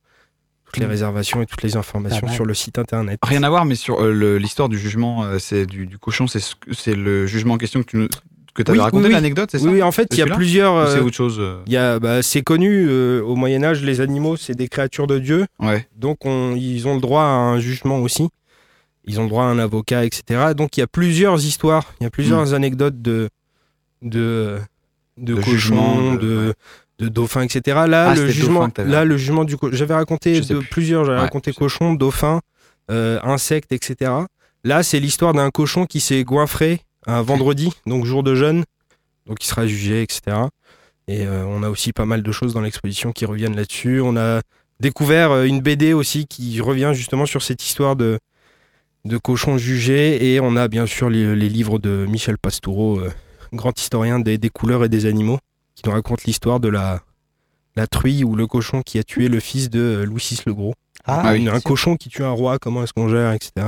[0.65, 0.89] Toutes les Mm.
[0.89, 2.35] réservations et toutes les informations mal.
[2.35, 3.17] sur le site internet.
[3.23, 7.25] Rien à voir, mais sur euh, l'histoire du jugement, c'est du, du cochon, c'est le
[7.25, 8.09] jugement en question que tu nous-
[8.63, 10.89] que avais Oui, raconté, oui, l'anecdote, c'est ça Oui, en fait, il y a plusieurs.
[10.89, 13.83] C'est euh, autre chose euh, il y a, bah, c'est connu euh, au Moyen Âge,
[13.83, 15.45] les animaux, c'est des créatures de Dieu.
[15.59, 15.87] Ouais.
[15.95, 18.29] Donc on- ils ont le droit à un jugement aussi.
[19.05, 20.53] Ils ont le droit à un avocat, etc.
[20.55, 23.29] Donc il y a plusieurs histoires, il y a plusieurs anecdotes de
[24.01, 24.57] de
[25.17, 26.53] de, De cochons, jugement, de, de-
[26.99, 27.61] de, dauphins, etc.
[27.87, 30.67] Là Ah, le jugement, dauphin là le jugement du j'avais raconté de plus.
[30.69, 32.41] plusieurs, j'avais Ouais, raconté cochons, dauphins,
[32.91, 34.11] euh, insectes, etc.
[34.63, 38.63] Là c'est l'histoire d'un cochon qui s'est goinfré un vendredi, donc jour de jeûne,
[39.25, 40.21] donc il sera jugé, etc.
[41.07, 44.01] Et euh, on a aussi pas mal de choses dans l'exposition qui reviennent là-dessus.
[44.01, 44.41] On a
[44.79, 48.19] découvert euh, une BD aussi qui revient justement sur cette histoire de,
[49.05, 50.33] de cochons jugés.
[50.33, 53.09] Et on a bien sûr les, les livres de Michel Pastoureau, euh,
[53.53, 55.39] grand historien des, des couleurs et des animaux,
[55.75, 57.01] qui nous raconte l'histoire de la,
[57.77, 60.73] la truie ou le cochon qui a tué le fils de Louis VI le Gros.
[61.05, 63.65] Ah, Une- un cochon qui tue un roi, comment est-ce qu'on gère, etc.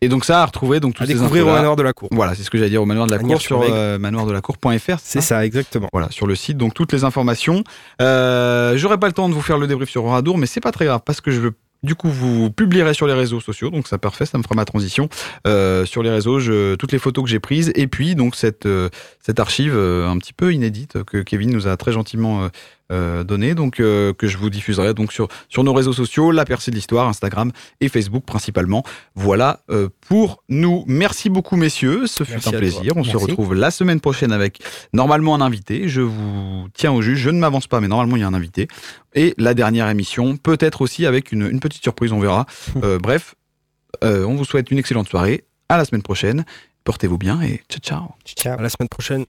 [0.00, 2.08] Et donc ça, à retrouver donc toutes À découvrir au manoir de la cour.
[2.12, 4.98] Voilà, c'est ce que j'allais dire au manoir de la cour sur euh, manoirdelacour.fr.
[5.02, 5.88] C'est ça, exactement.
[5.92, 7.64] Voilà, sur le site, donc toutes les informations.
[8.02, 10.72] Euh, J'aurai pas le temps de vous faire le débrief sur Oradour, mais c'est pas
[10.72, 11.52] très grave parce que je veux.
[11.82, 14.64] Du coup, vous publierez sur les réseaux sociaux, donc ça parfait, ça me fera ma
[14.64, 15.08] transition.
[15.46, 18.66] Euh, sur les réseaux, je, toutes les photos que j'ai prises, et puis donc cette,
[18.66, 18.88] euh,
[19.24, 22.48] cette archive euh, un petit peu inédite que Kevin nous a très gentiment
[22.92, 26.44] euh, donnée, donc euh, que je vous diffuserai donc sur, sur nos réseaux sociaux, la
[26.44, 28.84] percée de l'histoire, Instagram et Facebook principalement.
[29.14, 30.84] Voilà euh, pour nous.
[30.86, 32.92] Merci beaucoup messieurs, ce fut un plaisir.
[32.92, 33.02] toi.
[33.02, 34.62] On se retrouve la semaine prochaine avec
[34.92, 35.88] normalement un invité.
[35.88, 37.18] Je vous tiens au juge.
[37.18, 38.68] Je ne m'avance pas, mais normalement il y a un invité.
[39.14, 42.46] Et la dernière émission, peut-être aussi avec une, une petite surprise, on verra.
[42.82, 43.34] Euh, bref,
[44.02, 45.44] on vous souhaite une excellente soirée.
[45.68, 46.44] À la semaine prochaine.
[46.84, 48.14] Portez-vous bien et ciao ciao.
[48.24, 48.58] Ciao.
[48.58, 49.24] À la semaine prochaine.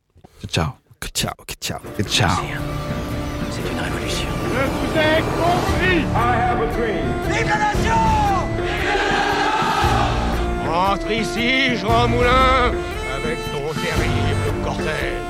[0.48, 0.74] Ciao
[1.14, 1.80] Ciao, ciao.
[1.80, 1.80] ciao.
[2.08, 2.97] Ciao.
[4.98, 7.06] C'est compris I have a dream.
[7.30, 8.04] Vive la nation
[10.74, 12.72] Entre ici, Jean Moulin,
[13.16, 15.28] avec ton terrible cortège.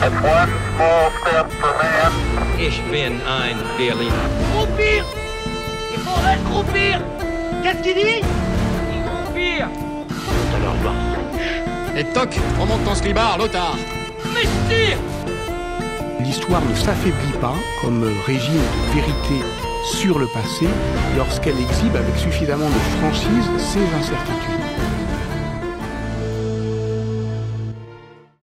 [0.00, 2.12] That's one small step for man.
[2.58, 4.28] Ich bin ein Berliner.
[4.52, 5.04] Croupir
[5.92, 7.00] Il faudrait croupir
[7.62, 8.22] Qu'est-ce qu'il dit?
[8.22, 9.68] Il croupir
[10.08, 11.98] Tout à l'heure bas.
[11.98, 13.76] Et toc, remonte ton slibard, Lothar.
[14.34, 14.96] Mestir
[16.22, 19.44] L'histoire ne s'affaiblit pas comme régime de vérité
[19.84, 20.66] sur le passé
[21.16, 24.59] lorsqu'elle exhibe avec suffisamment de franchise ses incertitudes.